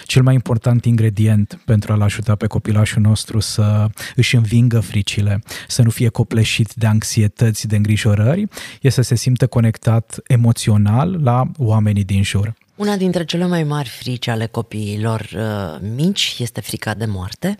cel 0.04 0.22
mai 0.22 0.34
important 0.34 0.84
ingredient 0.84 1.58
pentru 1.64 1.92
a-l 1.92 2.02
ajuta 2.02 2.34
pe 2.34 2.46
copilașul 2.64 3.02
nostru 3.02 3.40
să 3.40 3.86
își 4.16 4.36
învingă 4.36 4.80
fricile, 4.80 5.42
să 5.68 5.82
nu 5.82 5.90
fie 5.90 6.08
copleșit 6.08 6.72
de 6.74 6.86
anxietăți, 6.86 7.66
de 7.66 7.76
îngrijorări, 7.76 8.46
e 8.80 8.88
să 8.88 9.02
se 9.02 9.14
simtă 9.14 9.46
conectat 9.46 10.18
emoțional 10.26 11.22
la 11.22 11.50
oamenii 11.58 12.04
din 12.04 12.22
jur. 12.22 12.54
Una 12.74 12.96
dintre 12.96 13.24
cele 13.24 13.46
mai 13.46 13.64
mari 13.64 13.88
frici 13.88 14.28
ale 14.28 14.46
copiilor 14.46 15.20
uh, 15.20 15.88
mici 15.94 16.36
este 16.38 16.60
frica 16.60 16.94
de 16.94 17.04
moarte. 17.04 17.58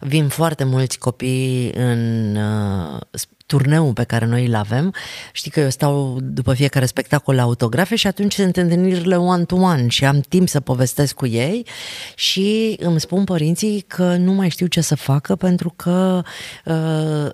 Vin 0.00 0.28
foarte 0.28 0.64
mulți 0.64 0.98
copii 0.98 1.72
în 1.74 2.36
uh, 2.36 3.00
turneul 3.48 3.92
pe 3.92 4.04
care 4.04 4.26
noi 4.26 4.46
îl 4.46 4.54
avem. 4.54 4.94
Știi 5.32 5.50
că 5.50 5.60
eu 5.60 5.70
stau 5.70 6.18
după 6.22 6.54
fiecare 6.54 6.86
spectacol 6.86 7.34
la 7.34 7.42
autografe 7.42 7.96
și 7.96 8.06
atunci 8.06 8.32
sunt 8.32 8.56
întâlnirile 8.56 9.16
one-to-one 9.16 9.88
și 9.88 10.04
am 10.04 10.20
timp 10.20 10.48
să 10.48 10.60
povestesc 10.60 11.14
cu 11.14 11.26
ei 11.26 11.66
și 12.14 12.76
îmi 12.80 13.00
spun 13.00 13.24
părinții 13.24 13.84
că 13.86 14.16
nu 14.16 14.32
mai 14.32 14.48
știu 14.48 14.66
ce 14.66 14.80
să 14.80 14.94
facă 14.94 15.36
pentru 15.36 15.72
că 15.76 16.22
uh, 16.64 17.28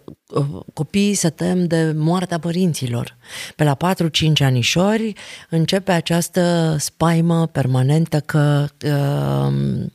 copiii 0.73 1.15
se 1.15 1.31
tem 1.31 1.67
de 1.67 1.93
moartea 1.97 2.39
părinților. 2.39 3.17
Pe 3.57 3.65
la 3.65 3.77
4-5 3.95 4.45
anișori 4.45 5.13
începe 5.51 5.93
această 5.93 6.77
spaimă 6.79 7.47
permanentă 7.47 8.21
că 8.21 8.67
uh, 8.85 9.87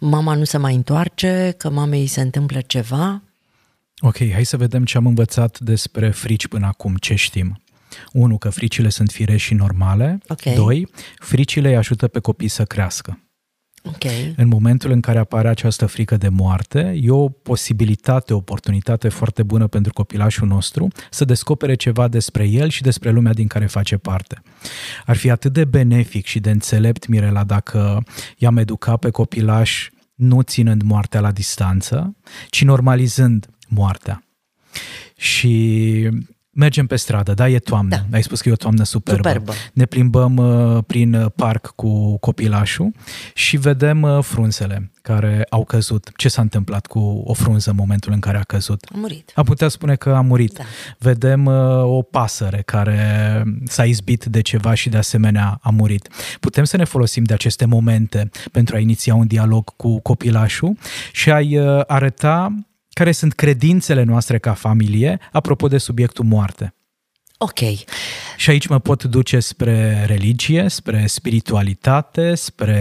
mama 0.00 0.34
nu 0.34 0.44
se 0.44 0.56
mai 0.56 0.74
întoarce, 0.74 1.54
că 1.56 1.70
mamei 1.70 2.06
se 2.06 2.20
întâmplă 2.20 2.60
ceva. 2.60 3.22
Ok, 4.00 4.16
hai 4.32 4.44
să 4.44 4.56
vedem 4.56 4.84
ce 4.84 4.96
am 4.96 5.06
învățat 5.06 5.58
despre 5.58 6.10
frici 6.10 6.46
până 6.46 6.66
acum, 6.66 6.96
ce 6.96 7.14
știm. 7.14 7.62
Unu, 8.12 8.38
că 8.38 8.50
fricile 8.50 8.88
sunt 8.88 9.10
firești 9.10 9.46
și 9.46 9.54
normale. 9.54 10.18
Ok. 10.28 10.42
Doi, 10.54 10.88
fricile 11.18 11.68
îi 11.68 11.76
ajută 11.76 12.08
pe 12.08 12.18
copii 12.18 12.48
să 12.48 12.64
crească. 12.64 13.18
Okay. 13.88 14.34
În 14.36 14.48
momentul 14.48 14.90
în 14.90 15.00
care 15.00 15.18
apare 15.18 15.48
această 15.48 15.86
frică 15.86 16.16
de 16.16 16.28
moarte, 16.28 16.98
e 17.00 17.10
o 17.10 17.28
posibilitate, 17.28 18.32
o 18.32 18.36
oportunitate 18.36 19.08
foarte 19.08 19.42
bună 19.42 19.66
pentru 19.66 19.92
copilașul 19.92 20.46
nostru 20.46 20.88
să 21.10 21.24
descopere 21.24 21.74
ceva 21.74 22.08
despre 22.08 22.48
el 22.48 22.68
și 22.68 22.82
despre 22.82 23.10
lumea 23.10 23.32
din 23.32 23.46
care 23.46 23.66
face 23.66 23.96
parte. 23.96 24.42
Ar 25.06 25.16
fi 25.16 25.30
atât 25.30 25.52
de 25.52 25.64
benefic 25.64 26.26
și 26.26 26.40
de 26.40 26.50
înțelept, 26.50 27.06
Mirela, 27.06 27.44
dacă 27.44 28.02
i-am 28.36 28.56
educat 28.56 28.98
pe 28.98 29.10
copilaș 29.10 29.88
nu 30.14 30.42
ținând 30.42 30.82
moartea 30.82 31.20
la 31.20 31.32
distanță, 31.32 32.16
ci 32.50 32.64
normalizând 32.64 33.46
moartea. 33.68 34.22
Și 35.16 36.08
mergem 36.58 36.86
pe 36.86 36.96
stradă, 36.96 37.34
da, 37.34 37.48
e 37.48 37.58
toamnă. 37.58 37.96
Da. 37.96 38.16
Ai 38.16 38.22
spus 38.22 38.40
că 38.40 38.48
e 38.48 38.52
o 38.52 38.56
toamnă 38.56 38.84
superbă. 38.84 39.28
Superbă. 39.28 39.52
Ne 39.72 39.84
plimbăm 39.84 40.36
uh, 40.36 40.84
prin 40.86 41.14
uh, 41.14 41.26
parc 41.36 41.66
cu 41.66 42.18
copilașul 42.18 42.92
și 43.34 43.56
vedem 43.56 44.02
uh, 44.02 44.22
frunzele 44.22 44.90
care 45.02 45.46
au 45.50 45.64
căzut. 45.64 46.10
Ce 46.16 46.28
s-a 46.28 46.42
întâmplat 46.42 46.86
cu 46.86 47.22
o 47.24 47.32
frunză 47.32 47.70
în 47.70 47.76
momentul 47.76 48.12
în 48.12 48.20
care 48.20 48.36
a 48.38 48.42
căzut? 48.42 48.84
A 48.92 48.96
murit. 48.96 49.32
Am 49.34 49.44
putea 49.44 49.68
spune 49.68 49.96
că 49.96 50.10
a 50.10 50.20
murit. 50.20 50.52
Da. 50.52 50.64
Vedem 50.98 51.46
uh, 51.46 51.82
o 51.82 52.02
pasăre 52.02 52.62
care 52.64 53.42
s-a 53.64 53.84
izbit 53.84 54.24
de 54.24 54.40
ceva 54.40 54.74
și 54.74 54.88
de 54.88 54.96
asemenea 54.96 55.58
a 55.62 55.70
murit. 55.70 56.08
Putem 56.40 56.64
să 56.64 56.76
ne 56.76 56.84
folosim 56.84 57.22
de 57.22 57.34
aceste 57.34 57.64
momente 57.64 58.30
pentru 58.52 58.76
a 58.76 58.78
iniția 58.78 59.14
un 59.14 59.26
dialog 59.26 59.76
cu 59.76 60.00
copilașul 60.00 60.76
și 61.12 61.30
a-i 61.30 61.58
uh, 61.58 61.80
arăta 61.86 62.54
care 62.98 63.12
sunt 63.12 63.32
credințele 63.32 64.02
noastre 64.02 64.38
ca 64.38 64.52
familie 64.52 65.18
apropo 65.32 65.68
de 65.68 65.78
subiectul 65.78 66.24
moarte. 66.24 66.74
Ok. 67.38 67.58
Și 68.36 68.50
aici 68.50 68.66
mă 68.66 68.78
pot 68.78 69.04
duce 69.04 69.40
spre 69.40 70.04
religie, 70.06 70.68
spre 70.68 71.06
spiritualitate, 71.06 72.34
spre 72.34 72.80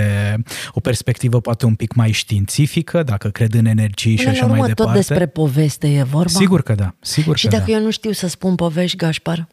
o 0.72 0.80
perspectivă 0.80 1.42
poate 1.42 1.66
un 1.66 1.76
pic 1.76 1.94
mai 1.94 2.12
științifică, 2.12 3.04
dacă 3.04 3.30
cred 3.30 3.54
în 3.54 3.66
energii 3.66 4.16
și 4.16 4.24
Până 4.24 4.30
așa 4.30 4.40
la 4.40 4.46
urmă, 4.46 4.58
mai 4.58 4.68
departe. 4.68 4.92
tot 4.92 5.08
despre 5.08 5.28
poveste 5.28 5.88
e 5.88 6.04
vorba? 6.04 6.40
Sigur 6.40 6.62
că 6.62 6.74
da, 6.76 6.96
sigur 7.00 7.38
Și 7.38 7.48
că 7.48 7.56
dacă 7.56 7.72
da. 7.72 7.78
eu 7.78 7.84
nu 7.84 7.92
știu 7.92 8.12
să 8.12 8.28
spun 8.28 8.56
povești, 8.56 8.98
Gașpar? 8.98 9.48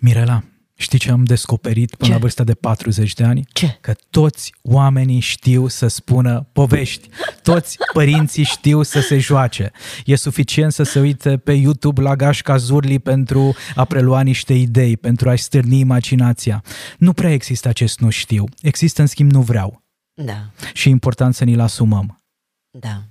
Mirela, 0.00 0.42
știi 0.80 0.98
ce 0.98 1.10
am 1.10 1.24
descoperit 1.24 1.94
până 1.94 2.08
Ce? 2.08 2.12
la 2.14 2.20
vârsta 2.20 2.44
de 2.44 2.54
40 2.54 3.12
de 3.14 3.24
ani? 3.24 3.44
Ce? 3.52 3.78
Că 3.80 3.94
toți 4.10 4.54
oamenii 4.62 5.20
știu 5.20 5.66
să 5.68 5.86
spună 5.86 6.48
povești. 6.52 7.08
Toți 7.42 7.76
părinții 7.92 8.42
știu 8.44 8.82
să 8.82 9.00
se 9.00 9.18
joace. 9.18 9.70
E 10.04 10.16
suficient 10.16 10.72
să 10.72 10.82
se 10.82 11.00
uite 11.00 11.36
pe 11.36 11.52
YouTube 11.52 12.00
la 12.02 12.16
Gașca 12.16 12.56
Zurli 12.56 12.98
pentru 12.98 13.54
a 13.74 13.84
prelua 13.84 14.20
niște 14.20 14.52
idei, 14.54 14.96
pentru 14.96 15.28
a-și 15.30 15.42
stârni 15.42 15.78
imaginația. 15.78 16.62
Nu 16.98 17.12
prea 17.12 17.32
există 17.32 17.68
acest 17.68 17.98
nu 17.98 18.10
știu. 18.10 18.44
Există, 18.62 19.00
în 19.00 19.06
schimb, 19.06 19.30
nu 19.30 19.40
vreau. 19.42 19.82
Da, 20.14 20.50
Și 20.72 20.88
e 20.88 20.90
important 20.90 21.34
să 21.34 21.44
ni-l 21.44 21.60
asumăm. 21.60 22.22
da. 22.70 23.02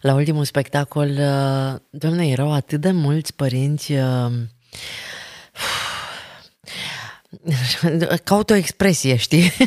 La 0.00 0.14
ultimul 0.14 0.44
spectacol, 0.44 1.08
uh, 1.08 1.80
doamne, 1.90 2.28
erau 2.28 2.52
atât 2.52 2.80
de 2.80 2.90
mulți 2.90 3.34
părinți 3.34 3.92
uh, 3.92 4.30
caut 8.24 8.50
o 8.50 8.54
expresie, 8.54 9.16
știi? 9.16 9.52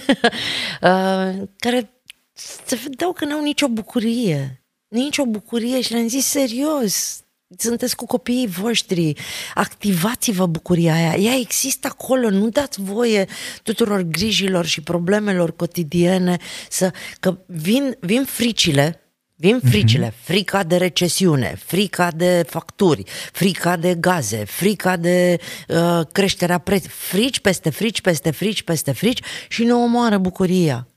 Uh, 0.81 1.41
care 1.57 2.01
se 2.33 2.75
vedeau 2.75 3.13
că 3.13 3.25
n-au 3.25 3.43
nicio 3.43 3.67
bucurie. 3.67 4.63
Nicio 4.87 5.25
bucurie 5.25 5.81
și 5.81 5.91
le-am 5.91 6.07
zis 6.07 6.25
serios, 6.25 7.23
sunteți 7.57 7.95
cu 7.95 8.05
copiii 8.05 8.47
voștri, 8.47 9.13
activați-vă 9.53 10.45
bucuria 10.45 10.93
aia, 10.93 11.15
ea 11.15 11.35
există 11.35 11.87
acolo, 11.87 12.29
nu 12.29 12.49
dați 12.49 12.81
voie 12.81 13.27
tuturor 13.63 14.01
grijilor 14.01 14.65
și 14.65 14.81
problemelor 14.81 15.55
cotidiene 15.55 16.37
să, 16.69 16.91
că 17.19 17.37
vin, 17.45 17.97
vin 17.99 18.25
fricile, 18.25 19.02
Vin 19.43 19.59
fricile, 19.69 20.13
frica 20.21 20.63
de 20.63 20.77
recesiune, 20.77 21.55
frica 21.65 22.11
de 22.15 22.43
facturi, 22.49 23.03
frica 23.31 23.75
de 23.77 23.95
gaze, 23.99 24.43
frica 24.45 24.97
de 24.97 25.39
uh, 25.67 26.01
creșterea 26.11 26.57
preț, 26.57 26.85
frici 26.87 27.39
peste 27.39 27.69
frici, 27.69 28.01
peste 28.01 28.31
frici, 28.31 28.63
peste 28.63 28.91
frici 28.91 29.21
și 29.47 29.63
ne 29.63 29.73
omoară 29.73 30.17
bucuria. 30.17 30.87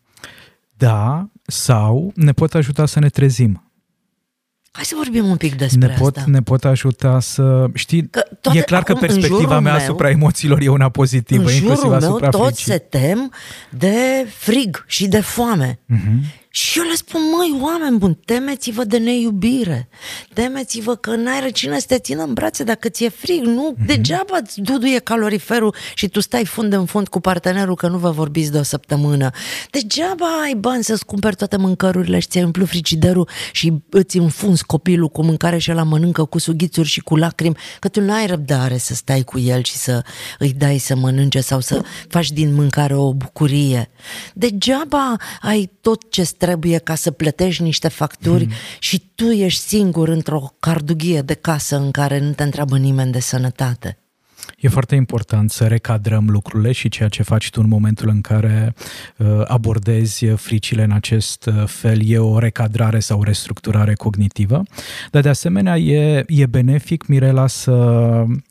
Da, 0.77 1.29
sau 1.47 2.13
ne 2.15 2.33
pot 2.33 2.55
ajuta 2.55 2.87
să 2.87 2.99
ne 2.99 3.09
trezim. 3.09 3.71
Hai 4.71 4.85
să 4.85 4.95
vorbim 4.97 5.27
un 5.27 5.37
pic 5.37 5.55
despre 5.57 5.87
Ne 5.87 5.95
pot, 5.99 6.17
asta. 6.17 6.31
ne 6.31 6.43
pot 6.43 6.65
ajuta 6.65 7.21
să... 7.21 7.67
Știi, 7.75 8.09
Că 8.09 8.23
toate 8.41 8.59
e 8.59 8.63
clar 8.63 8.83
că 8.83 8.93
acum, 8.93 9.03
în 9.03 9.09
perspectiva 9.09 9.41
jurul 9.43 9.61
mea 9.61 9.73
meu- 9.73 9.83
asupra 9.83 10.11
emoțiilor 10.11 10.61
e 10.61 10.69
una 10.69 10.89
pozitivă, 10.89 11.49
în 11.49 11.55
inclusiv 11.55 11.75
jurul 11.77 11.91
meu 12.01 12.09
asupra 12.09 12.29
toți 12.29 12.45
fricii. 12.47 12.73
se 12.73 12.79
tem 12.79 13.33
de 13.71 14.27
frig 14.29 14.85
și 14.87 15.09
de 15.09 15.21
foame. 15.21 15.79
Mhm. 15.87 16.23
Și 16.57 16.79
eu 16.79 16.85
le 16.85 16.95
spun, 16.95 17.21
măi, 17.37 17.61
oameni 17.63 17.99
buni, 17.99 18.19
temeți-vă 18.25 18.85
de 18.85 18.99
neiubire. 18.99 19.89
Temeți-vă 20.33 20.95
că 20.95 21.11
n-ai 21.17 21.51
cine 21.53 21.79
să 21.79 21.85
te 21.89 21.99
țină 21.99 22.23
în 22.23 22.33
brațe 22.33 22.65
dacă 22.65 22.89
ți-e 22.89 23.09
frig. 23.09 23.43
Nu, 23.45 23.75
Mhm. 23.77 23.87
degeaba 23.87 24.39
îți 24.43 24.61
duduie 24.61 24.99
caloriferul 24.99 25.75
și 25.95 26.09
tu 26.09 26.21
stai 26.21 26.45
fund 26.45 26.73
în 26.73 26.85
fund 26.85 27.09
cu 27.09 27.21
partenerul 27.21 27.75
că 27.75 27.89
nu 27.89 27.99
vă 27.99 28.11
vorbiți 28.11 28.53
de 28.53 28.59
o 28.59 28.63
săptămână. 28.63 29.31
Degeaba 29.71 30.27
ai 30.43 30.55
bani 30.55 30.85
să-ți 30.85 31.05
cumperi 31.05 31.37
toate 31.37 31.57
mâncărurile 31.57 32.19
și 32.19 32.27
ți-ai 32.29 32.45
umplut 32.45 32.69
frigiderul 32.69 33.29
și 33.53 33.73
îți 33.91 34.17
înfunzi 34.17 34.65
copilul 34.65 35.09
cu 35.09 35.23
mâncare 35.23 35.59
și 35.59 35.71
la 35.73 35.83
mănâncă 35.83 36.25
cu 36.25 36.39
sughițuri 36.39 36.89
și 36.89 37.01
cu 37.01 37.17
lacrimi, 37.17 37.57
că 37.79 37.89
tu 37.89 38.01
n-ai 38.01 38.27
răbdare 38.27 38.79
să 38.79 38.95
stai 38.95 39.23
cu 39.23 39.39
el 39.39 39.63
și 39.63 39.77
să 39.77 40.05
îi 40.39 40.53
dai 40.53 40.79
să 40.79 40.97
mănânce 40.97 41.41
sau 41.41 41.61
să 41.61 41.83
faci 42.09 42.31
din 42.31 42.55
mâncare 42.55 42.95
o 42.95 43.13
bucurie. 43.15 43.91
Degeaba 44.35 45.17
ai 45.41 45.71
tot 45.81 46.11
ce 46.11 46.23
trebuie 46.47 46.79
ca 46.79 46.95
să 46.95 47.11
plătești 47.11 47.63
niște 47.63 47.89
facturi 47.89 48.45
Mhm. 48.45 48.55
și 48.79 49.11
tu 49.15 49.25
ești 49.25 49.61
singur 49.61 50.09
într-o 50.09 50.55
cardughie 50.61 51.21
de 51.21 51.35
casă 51.35 51.77
în 51.77 51.91
care 51.91 52.19
nu 52.19 52.33
te 52.33 52.43
întreabă 52.43 52.79
nimeni 52.79 53.13
de 53.13 53.21
sănătate. 53.21 53.99
E 54.61 54.69
foarte 54.69 54.95
important 54.95 55.51
să 55.51 55.65
recadrăm 55.67 56.29
lucrurile 56.31 56.73
și 56.73 56.89
ceea 56.89 57.09
ce 57.09 57.23
faci 57.23 57.51
tu 57.51 57.61
în 57.63 57.69
momentul 57.69 58.09
în 58.09 58.21
care 58.21 58.75
uh, 59.17 59.27
abordezi 59.45 60.25
fricile 60.27 60.83
în 60.83 60.91
acest 60.91 61.47
uh, 61.47 61.63
fel 61.67 61.99
e 62.09 62.19
o 62.19 62.39
recadrare 62.39 62.99
sau 63.01 63.19
o 63.19 63.23
restructurare 63.23 63.95
cognitivă, 63.95 64.63
dar 65.11 65.23
de 65.23 65.29
asemenea 65.29 65.77
e, 65.77 66.25
e 66.29 66.47
benefic, 66.47 67.07
Mirela, 67.07 67.47
să 67.47 67.73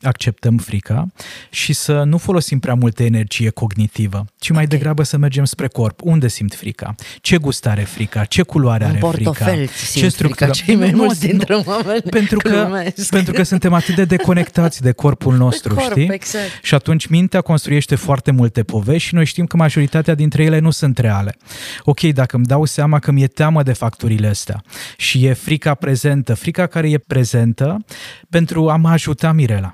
acceptăm 0.02 0.56
frica 0.56 1.06
și 1.50 1.72
să 1.72 2.02
nu 2.02 2.18
folosim 2.18 2.58
prea 2.58 2.74
multă 2.74 3.02
energie 3.02 3.50
cognitivă, 3.50 4.24
ci 4.38 4.50
mai 4.50 4.62
Ok. 4.62 4.68
degrabă 4.68 5.02
să 5.02 5.16
mergem 5.16 5.44
spre 5.44 5.66
corp. 5.68 6.00
Unde 6.02 6.28
simt 6.28 6.54
frica? 6.54 6.94
Ce 7.20 7.36
gust 7.36 7.66
are 7.66 7.82
frica? 7.82 8.24
Ce 8.24 8.42
culoare 8.42 8.84
În 8.84 8.90
are 8.90 8.98
portofel 8.98 9.54
frica? 9.66 9.72
simt 9.72 10.12
frica 10.14 10.48
cei 10.48 10.74
mai 10.76 10.90
Nu, 10.90 10.96
mulți 10.96 11.24
nu, 11.24 11.30
dintre 11.30 11.54
oameni. 11.54 12.00
pentru 12.00 12.38
că, 12.38 12.48
Glumesc. 12.64 13.08
pentru 13.10 13.32
că 13.32 13.42
suntem 13.42 13.72
atât 13.72 13.94
de 13.94 14.04
deconectați 14.04 14.82
de 14.82 14.92
corpul 14.92 15.34
nostru, 15.44 15.74
corp, 15.74 15.95
știi? 16.00 16.14
exact. 16.14 16.44
Și 16.62 16.74
atunci 16.74 17.06
mintea 17.06 17.40
construiește 17.40 17.94
foarte 17.94 18.30
multe 18.30 18.62
povești 18.62 19.08
și 19.08 19.14
noi 19.14 19.24
știm 19.24 19.46
că 19.46 19.56
majoritatea 19.56 20.14
dintre 20.14 20.44
ele 20.44 20.58
nu 20.58 20.70
sunt 20.70 20.98
reale. 20.98 21.36
Ok, 21.82 22.00
dacă 22.00 22.36
îmi 22.36 22.44
dau 22.46 22.64
seama 22.64 22.98
că 22.98 23.10
mi-e 23.10 23.26
teamă 23.26 23.62
de 23.62 23.72
facturile 23.72 24.26
astea 24.26 24.62
și 24.96 25.26
e 25.26 25.32
frica 25.32 25.74
prezentă, 25.74 26.34
frica 26.34 26.66
care 26.66 26.90
e 26.90 26.98
prezentă 26.98 27.84
pentru 28.30 28.68
a 28.68 28.76
mă 28.76 28.88
ajuta 28.88 29.32
Mirela. 29.32 29.72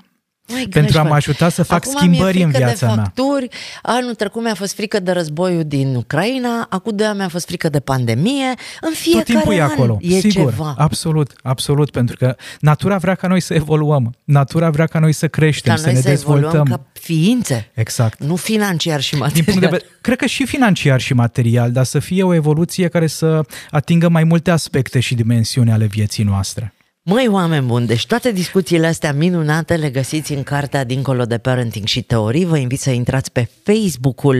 Mai 0.51 0.67
Pentru 0.69 0.97
a 0.99 1.01
mă 1.03 1.09
gașpar. 1.09 1.17
ajuta 1.27 1.49
să 1.49 1.63
fac 1.63 1.85
Acum 1.85 1.97
schimbări 1.97 2.35
mi-e 2.35 2.43
în 2.45 2.51
frică 2.51 2.65
viața 2.65 2.87
de 2.87 2.93
mea. 2.93 3.03
facturi. 3.03 3.47
Anul 3.81 4.13
trecut 4.15 4.43
mi-a 4.43 4.53
fost 4.55 4.75
frică 4.75 4.99
de 4.99 5.11
războiul 5.11 5.63
din 5.63 5.95
Ucraina, 5.95 6.67
acum 6.69 6.95
doi 6.95 7.05
ani 7.07 7.17
mi-a 7.17 7.27
fost 7.27 7.45
frică 7.45 7.69
de 7.69 7.79
pandemie. 7.79 8.45
În 8.81 8.91
fiecare 8.93 9.23
Tot 9.23 9.33
timpul 9.33 9.53
e 9.53 9.61
an 9.61 9.69
acolo. 9.69 9.97
e 10.01 10.19
Sigur, 10.19 10.51
ceva. 10.51 10.75
absolut, 10.77 11.31
absolut, 11.43 11.89
pentru 11.91 12.15
că 12.17 12.35
natura 12.59 12.97
vrea 12.97 13.15
ca 13.15 13.27
noi 13.27 13.39
să 13.39 13.53
evoluăm, 13.53 14.13
natura 14.23 14.69
vrea 14.69 14.85
ca 14.85 14.99
noi 14.99 15.11
să 15.13 15.27
creștem, 15.27 15.73
Ca 15.73 15.79
să 15.79 15.85
noi 15.85 15.93
ne 15.95 16.01
să 16.01 16.09
evoluăm 16.09 16.41
dezvoltăm. 16.41 16.65
ca 16.65 16.85
ființe, 16.99 17.71
Exact. 17.73 18.19
nu 18.23 18.35
financiar 18.35 19.01
și 19.01 19.09
Din 19.11 19.19
material. 19.19 19.45
punct 19.45 19.59
de 19.59 19.65
vedere, 19.67 19.91
cred 20.01 20.17
că 20.17 20.25
și 20.25 20.45
financiar 20.45 20.99
și 21.01 21.13
material, 21.13 21.71
dar 21.71 21.83
să 21.85 21.99
fie 21.99 22.23
o 22.23 22.33
evoluție 22.33 22.87
care 22.87 23.07
să 23.07 23.41
atingă 23.69 24.09
mai 24.09 24.23
multe 24.23 24.51
aspecte 24.51 24.99
și 24.99 25.15
dimensiuni 25.15 25.71
ale 25.71 25.85
vieții 25.85 26.23
noastre. 26.23 26.73
Măi, 27.05 27.27
oameni 27.29 27.65
buni, 27.65 27.87
deci 27.87 28.05
toate 28.05 28.31
discuțiile 28.31 28.87
astea 28.87 29.13
minunate 29.13 29.75
le 29.75 29.89
găsiți 29.89 30.33
în 30.33 30.43
cartea 30.43 30.83
Dincolo 30.83 31.25
de 31.25 31.37
Parenting 31.37 31.85
și 31.85 32.01
Teorii. 32.01 32.45
Vă 32.45 32.57
invit 32.57 32.79
să 32.79 32.89
intrați 32.89 33.31
pe 33.31 33.49
Facebook-ul 33.63 34.37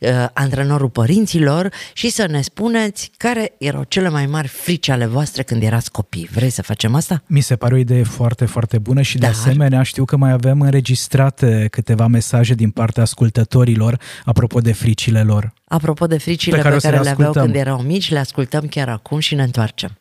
uh, 0.00 0.08
Antrenorul 0.32 0.88
Părinților 0.88 1.68
și 1.92 2.08
să 2.08 2.26
ne 2.26 2.40
spuneți 2.40 3.10
care 3.16 3.52
erau 3.58 3.84
cele 3.88 4.08
mai 4.08 4.26
mari 4.26 4.48
frici 4.48 4.88
ale 4.88 5.06
voastre 5.06 5.42
când 5.42 5.62
erați 5.62 5.90
copii. 5.90 6.28
Vrei 6.32 6.50
să 6.50 6.62
facem 6.62 6.94
asta? 6.94 7.22
Mi 7.26 7.40
se 7.40 7.56
pare 7.56 7.74
o 7.74 7.76
idee 7.76 8.02
foarte, 8.02 8.44
foarte 8.44 8.78
bună 8.78 9.02
și 9.02 9.18
de 9.18 9.26
Dar- 9.26 9.30
asemenea 9.34 9.82
știu 9.82 10.04
că 10.04 10.16
mai 10.16 10.30
avem 10.30 10.60
înregistrate 10.60 11.68
câteva 11.70 12.06
mesaje 12.06 12.54
din 12.54 12.70
partea 12.70 13.02
ascultătorilor 13.02 13.98
apropo 14.24 14.60
de 14.60 14.72
fricile 14.72 15.22
lor. 15.22 15.52
Apropo 15.64 16.06
de 16.06 16.18
fricile 16.18 16.56
Pe 16.56 16.62
pe 16.62 16.68
care 16.68 16.74
care, 16.74 16.76
o 16.76 16.80
să 16.80 16.86
pe 16.86 16.92
care 16.92 17.02
le 17.04 17.08
le 17.08 17.14
aveau 17.14 17.28
ascultăm. 17.30 17.52
când 17.52 17.66
erau 17.66 17.82
mici, 17.82 18.10
le 18.10 18.18
ascultăm 18.18 18.66
chiar 18.66 18.88
acum 18.88 19.18
și 19.18 19.34
ne 19.34 19.42
întoarcem. 19.42 19.98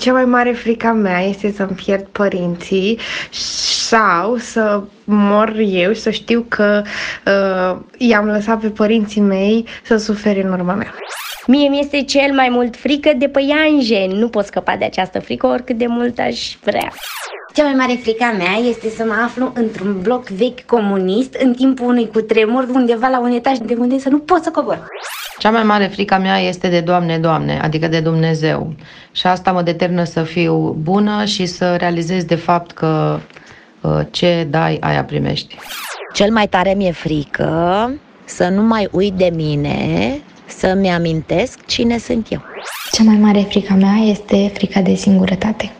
Cea 0.00 0.12
mai 0.12 0.24
mare 0.24 0.52
frica 0.52 0.92
mea 0.92 1.20
este 1.20 1.50
să-mi 1.50 1.76
pierd 1.84 2.06
părinții 2.06 2.98
sau 3.30 4.36
să 4.36 4.82
mor 5.04 5.54
eu 5.58 5.92
și 5.92 6.00
să 6.00 6.10
știu 6.10 6.46
că 6.48 6.82
uh, 7.26 7.80
i-am 7.98 8.26
lăsat 8.26 8.60
pe 8.60 8.70
părinții 8.70 9.20
mei 9.20 9.66
să 9.84 9.96
sufere 9.96 10.42
în 10.42 10.52
urma 10.52 10.74
mea. 10.74 10.94
Mie 11.46 11.68
mi-este 11.68 12.02
cel 12.02 12.32
mai 12.34 12.48
mult 12.48 12.76
frică 12.76 13.12
de 13.16 13.28
păianjen. 13.28 14.10
Nu 14.10 14.28
pot 14.28 14.44
scăpa 14.44 14.76
de 14.76 14.84
această 14.84 15.20
frică 15.20 15.46
oricât 15.46 15.78
de 15.78 15.86
mult 15.86 16.18
aș 16.18 16.56
vrea. 16.64 16.92
Cea 17.52 17.62
mai 17.62 17.74
mare 17.74 17.98
frica 18.02 18.34
mea 18.38 18.52
este 18.68 18.88
să 18.88 19.04
mă 19.06 19.14
aflu 19.24 19.52
într-un 19.54 20.00
bloc 20.00 20.28
vechi 20.28 20.60
comunist 20.66 21.34
în 21.34 21.52
timpul 21.54 21.86
unui 21.86 22.08
cutremur 22.08 22.66
undeva 22.74 23.08
la 23.08 23.20
un 23.20 23.30
etaj 23.30 23.58
de 23.58 23.76
unde 23.78 23.98
să 23.98 24.08
nu 24.08 24.18
pot 24.18 24.42
să 24.42 24.50
cobor. 24.50 24.86
Cea 25.38 25.50
mai 25.50 25.62
mare 25.62 25.86
frica 25.86 26.18
mea 26.18 26.38
este 26.38 26.68
de 26.68 26.80
Doamne, 26.80 27.18
Doamne, 27.18 27.60
adică 27.62 27.88
de 27.88 28.00
Dumnezeu. 28.00 28.74
Și 29.12 29.26
asta 29.26 29.52
mă 29.52 29.62
deternă 29.62 30.04
să 30.04 30.22
fiu 30.22 30.76
bună 30.78 31.24
și 31.24 31.46
să 31.46 31.76
realizez 31.76 32.24
de 32.24 32.34
fapt 32.34 32.70
că 32.70 33.18
uh, 33.80 34.00
ce 34.10 34.46
dai, 34.50 34.76
aia 34.80 35.04
primești. 35.04 35.56
Cel 36.12 36.32
mai 36.32 36.48
tare 36.48 36.74
mi-e 36.74 36.92
frică 36.92 37.92
să 38.24 38.48
nu 38.48 38.62
mai 38.62 38.88
uit 38.90 39.12
de 39.12 39.30
mine, 39.34 40.20
să-mi 40.46 40.90
amintesc 40.90 41.64
cine 41.66 41.98
sunt 41.98 42.26
eu. 42.30 42.42
Cea 42.90 43.02
mai 43.02 43.16
mare 43.16 43.40
frica 43.40 43.74
mea 43.74 43.96
este 44.04 44.50
frica 44.54 44.80
de 44.80 44.94
singurătate. 44.94 45.72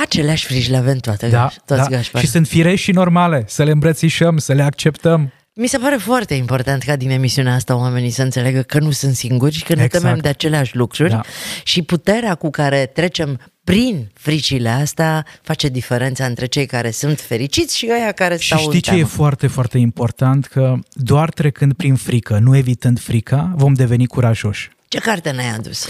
Aceleași 0.00 0.46
frici 0.46 0.68
le 0.70 0.76
avem 0.76 0.96
toate, 0.98 1.28
Da, 1.28 1.50
toți 1.66 1.80
da. 1.80 1.86
Gașpar. 1.96 2.22
Și 2.22 2.28
sunt 2.28 2.46
firești 2.46 2.84
și 2.84 2.92
normale, 2.92 3.44
să 3.46 3.62
le 3.62 3.70
îmbrățișăm, 3.70 4.38
să 4.38 4.52
le 4.52 4.62
acceptăm. 4.62 5.32
Mi 5.56 5.66
se 5.66 5.78
pare 5.78 5.96
foarte 5.96 6.34
important 6.34 6.82
ca 6.82 6.96
din 6.96 7.10
emisiunea 7.10 7.54
asta 7.54 7.76
oamenii 7.76 8.10
să 8.10 8.22
înțeleagă 8.22 8.62
că 8.62 8.78
nu 8.78 8.90
sunt 8.90 9.14
singuri 9.14 9.54
și 9.54 9.62
că 9.64 9.74
ne 9.74 9.82
Exact. 9.82 10.04
temem 10.04 10.18
de 10.18 10.28
aceleași 10.28 10.76
lucruri 10.76 11.10
Da. 11.10 11.20
și 11.64 11.82
puterea 11.82 12.34
cu 12.34 12.50
care 12.50 12.86
trecem 12.86 13.40
prin 13.64 14.10
fricile 14.14 14.68
astea 14.68 15.26
face 15.42 15.68
diferența 15.68 16.24
între 16.24 16.46
cei 16.46 16.66
care 16.66 16.90
sunt 16.90 17.20
fericiți 17.20 17.76
și 17.78 17.88
ăia 18.00 18.12
care 18.12 18.36
Și 18.36 18.46
stau 18.46 18.58
știi 18.58 18.72
în 18.74 18.80
ce 18.80 18.90
e 18.90 18.94
teamă. 18.94 19.08
foarte, 19.08 19.46
foarte 19.46 19.78
important? 19.78 20.46
Că 20.46 20.74
doar 20.92 21.30
trecând 21.30 21.72
prin 21.74 21.94
frică, 21.94 22.38
nu 22.38 22.56
evitând 22.56 23.00
frica, 23.00 23.52
vom 23.56 23.72
deveni 23.72 24.06
curajoși. 24.06 24.70
Ce 24.88 24.98
carte 24.98 25.30
ne-ai 25.30 25.50
adus? 25.56 25.88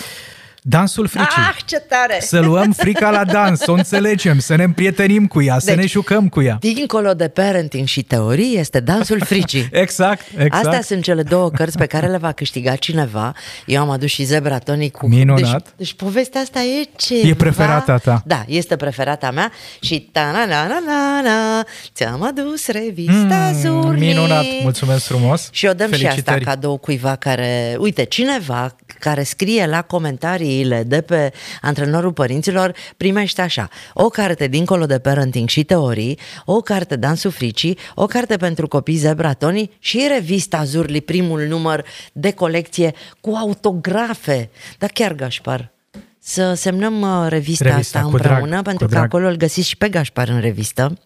Dansul 0.67 1.07
fricii. 1.07 1.43
Ah, 1.49 1.57
ce 1.65 1.77
tare! 1.79 2.19
Să 2.21 2.41
luăm 2.41 2.73
frica 2.73 3.11
la 3.11 3.25
dans, 3.25 3.61
să 3.61 3.71
o 3.71 3.75
înțelegem, 3.75 4.39
să 4.39 4.55
ne 4.57 4.63
împrietenim 4.63 5.27
cu 5.27 5.43
ea, 5.43 5.59
să 5.59 5.67
Deci- 5.67 5.77
ne 5.77 5.87
jucăm 5.87 6.29
cu 6.29 6.43
ea. 6.43 6.57
Dincolo 6.61 7.15
de 7.15 7.29
parenting 7.29 7.87
și 7.87 8.03
teorii 8.03 8.57
este 8.59 8.81
dansul 8.81 9.21
fricii. 9.21 9.69
Exact, 9.85 10.25
exact. 10.37 10.65
Astea 10.65 10.83
sunt 10.83 11.03
cele 11.03 11.23
două 11.23 11.51
cărți 11.51 11.79
pe 11.79 11.87
care 11.87 12.07
le 12.07 12.17
va 12.17 12.33
câștiga 12.33 12.75
cineva. 12.77 13.33
Eu 13.67 13.81
am 13.81 13.91
adus 13.91 14.11
și 14.11 14.23
Zebra 14.25 14.59
Tony 14.59 14.91
cu... 14.91 15.07
Minunat. 15.09 15.63
Deci, 15.63 15.73
deci 15.77 15.95
povestea 15.95 16.41
asta 16.41 16.61
e 16.61 16.89
ce. 16.97 17.21
E 17.21 17.35
preferata 17.35 17.99
ta. 17.99 18.23
Da, 18.27 18.45
este 18.47 18.77
preferata 18.77 19.31
mea 19.31 19.53
și 19.81 20.09
ta 20.13 20.31
na 20.33 20.45
na 20.47 20.67
na 20.67 20.79
na 20.87 21.21
na 21.21 21.65
ți-am 21.95 22.23
adus 22.23 22.67
revista 22.67 23.51
mm, 23.53 23.61
Zurli. 23.61 24.01
minunat, 24.01 24.45
mulțumesc 24.63 25.05
frumos. 25.05 25.49
Și 25.53 25.67
o 25.67 25.73
dăm 25.73 25.87
și 25.87 25.93
asta 25.95 26.07
Felicitări. 26.09 26.45
cadou 26.45 26.77
cuiva 26.77 27.17
care, 27.17 27.77
uite, 27.79 28.05
cineva 28.05 28.77
care 29.05 29.23
scrie 29.23 29.67
la 29.67 29.83
comentariile 29.83 30.83
de 30.83 31.01
pe 31.01 31.33
antrenorul 31.61 32.13
părinților 32.13 32.75
primește 32.97 33.43
așa, 33.43 33.69
o 33.95 34.09
carte 34.09 34.47
dincolo 34.47 34.87
de 34.87 34.99
parenting 34.99 35.49
și 35.49 35.65
teorii, 35.65 36.19
o 36.45 36.61
carte 36.61 36.97
Dansul 36.97 37.31
Fricii, 37.31 37.79
o 37.95 38.07
carte 38.07 38.37
pentru 38.37 38.69
copii 38.69 38.97
Zebra 38.97 39.33
Tony 39.33 39.71
și 39.79 40.07
revista 40.09 40.65
Zurli, 40.65 41.01
primul 41.01 41.41
număr 41.41 41.85
de 42.13 42.33
colecție 42.33 42.95
cu 43.21 43.35
autografe. 43.35 44.51
Dar 44.79 44.91
chiar, 44.91 45.13
Gașpar, 45.13 45.73
să 46.19 46.55
semnăm 46.55 47.01
uh, 47.01 47.27
revista, 47.29 47.69
Revista, 47.69 47.99
asta 47.99 48.11
cu 48.11 48.17
drag, 48.17 48.31
împreună, 48.31 48.57
cu 48.57 48.63
pentru 48.63 48.87
că 48.87 48.93
drag. 48.93 49.05
acolo 49.05 49.29
îl 49.29 49.37
găsiți 49.37 49.69
și 49.69 49.77
pe 49.77 49.89
Gașpar 49.89 50.29
în 50.29 50.41
revistă. 50.41 50.99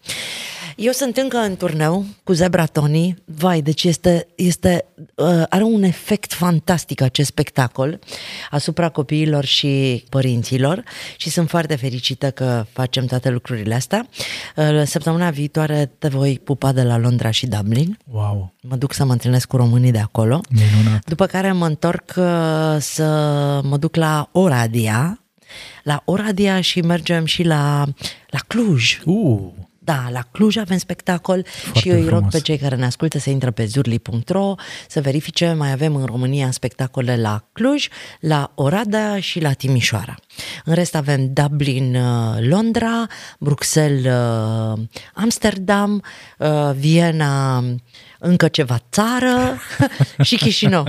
Eu 0.81 0.91
sunt 0.91 1.17
încă 1.17 1.37
în 1.37 1.55
turneu 1.55 2.05
cu 2.23 2.33
Zebra 2.33 2.65
Tony. 2.65 3.15
Vai, 3.25 3.61
deci 3.61 3.83
este, 3.83 4.27
este, 4.35 4.85
uh, 5.15 5.43
are 5.49 5.63
un 5.63 5.83
efect 5.83 6.33
fantastic 6.33 7.01
acest 7.01 7.27
spectacol 7.27 7.99
asupra 8.49 8.89
copiilor 8.89 9.45
și 9.45 10.03
părinților 10.09 10.83
și 11.17 11.29
sunt 11.29 11.49
foarte 11.49 11.75
fericită 11.75 12.31
că 12.31 12.65
facem 12.71 13.05
toate 13.05 13.29
lucrurile 13.29 13.73
astea. 13.75 14.07
Uh, 14.55 14.81
săptămâna 14.85 15.29
viitoare 15.29 15.91
te 15.97 16.07
voi 16.07 16.39
pupa 16.43 16.71
de 16.71 16.83
la 16.83 16.97
Londra 16.97 17.31
și 17.31 17.47
Dublin. 17.47 17.97
Wow, 18.11 18.53
Mă 18.61 18.75
duc 18.75 18.93
să 18.93 19.05
mă 19.05 19.11
întâlnesc 19.11 19.47
cu 19.47 19.57
românii 19.57 19.91
de 19.91 19.99
acolo. 19.99 20.41
minunat. 20.49 21.05
După 21.05 21.25
care 21.25 21.51
mă 21.51 21.65
întorc 21.65 22.13
uh, 22.17 22.77
să 22.79 23.05
mă 23.63 23.77
duc 23.77 23.95
la 23.95 24.29
Oradea, 24.31 25.23
la 25.83 26.01
Oradea 26.05 26.61
și 26.61 26.81
mergem 26.81 27.25
și 27.25 27.43
la, 27.43 27.85
la 28.29 28.39
Cluj. 28.47 28.99
Uh, 29.05 29.39
Da, 29.89 30.07
la 30.11 30.21
Cluj 30.31 30.57
avem 30.57 30.77
spectacol 30.77 31.45
și 31.73 31.89
eu 31.89 31.95
îi 31.95 32.01
rog 32.01 32.11
frumos. 32.11 32.33
pe 32.33 32.39
cei 32.39 32.57
care 32.57 32.75
ne 32.75 32.85
ascultă 32.85 33.19
să 33.19 33.29
intre 33.29 33.51
pe 33.51 33.65
zurli.ro 33.65 34.55
să 34.87 35.01
verifice, 35.01 35.53
mai 35.53 35.71
avem 35.71 35.95
în 35.95 36.05
România 36.05 36.51
spectacole 36.51 37.17
la 37.17 37.43
Cluj, 37.51 37.87
la 38.19 38.51
Oradea 38.55 39.19
și 39.19 39.39
la 39.39 39.53
Timișoara. 39.53 40.15
În 40.65 40.73
rest 40.73 40.95
avem 40.95 41.33
Dublin, 41.33 41.95
uh, 41.95 42.37
Londra, 42.39 43.07
Bruxelles, 43.39 44.13
uh, 44.13 44.79
Amsterdam, 45.13 46.03
uh, 46.37 46.71
Viena, 46.75 47.63
încă 48.19 48.47
ceva 48.47 48.79
țară 48.91 49.57
și 50.27 50.35
Chișinău 50.37 50.87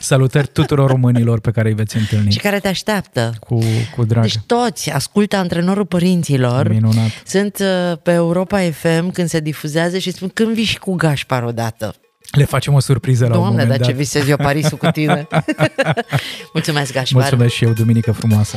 salutări 0.00 0.46
tuturor 0.46 0.90
românilor 0.90 1.40
pe 1.40 1.50
care 1.50 1.68
îi 1.68 1.74
veți 1.74 1.96
întâlni. 1.96 2.30
și 2.32 2.38
care 2.38 2.58
te 2.58 2.68
așteaptă. 2.68 3.32
Cu, 3.40 3.58
cu 3.96 4.04
drag. 4.04 4.22
Deci 4.22 4.38
toți 4.46 4.90
ascultă 4.90 5.36
antrenorul 5.36 5.86
părinților. 5.86 6.68
Minunat. 6.68 7.10
Sunt 7.26 7.58
uh, 7.60 7.98
pe 8.02 8.12
Europa 8.12 8.60
FM 8.70 9.10
când 9.10 9.28
se 9.28 9.40
difuzează 9.40 9.98
și 9.98 10.10
spun 10.10 10.28
când 10.28 10.54
vii 10.54 10.64
și 10.64 10.78
cu 10.78 10.94
Gașpar 10.94 11.42
odată. 11.42 11.94
Le 12.32 12.44
facem 12.44 12.74
o 12.74 12.80
surpriză 12.80 13.26
la 13.26 13.30
un 13.30 13.36
Doamne, 13.36 13.50
moment 13.50 13.68
dar 13.68 13.78
dat. 13.78 13.88
ce 13.88 13.94
visez 13.94 14.28
eu 14.28 14.36
Parisul 14.36 14.78
cu 14.78 14.86
tine. 14.86 15.26
Mulțumesc, 16.54 16.92
Gașpar. 16.92 17.20
Mulțumesc 17.22 17.54
și 17.54 17.64
eu, 17.64 17.72
duminică 17.72 18.12
frumoasă. 18.12 18.56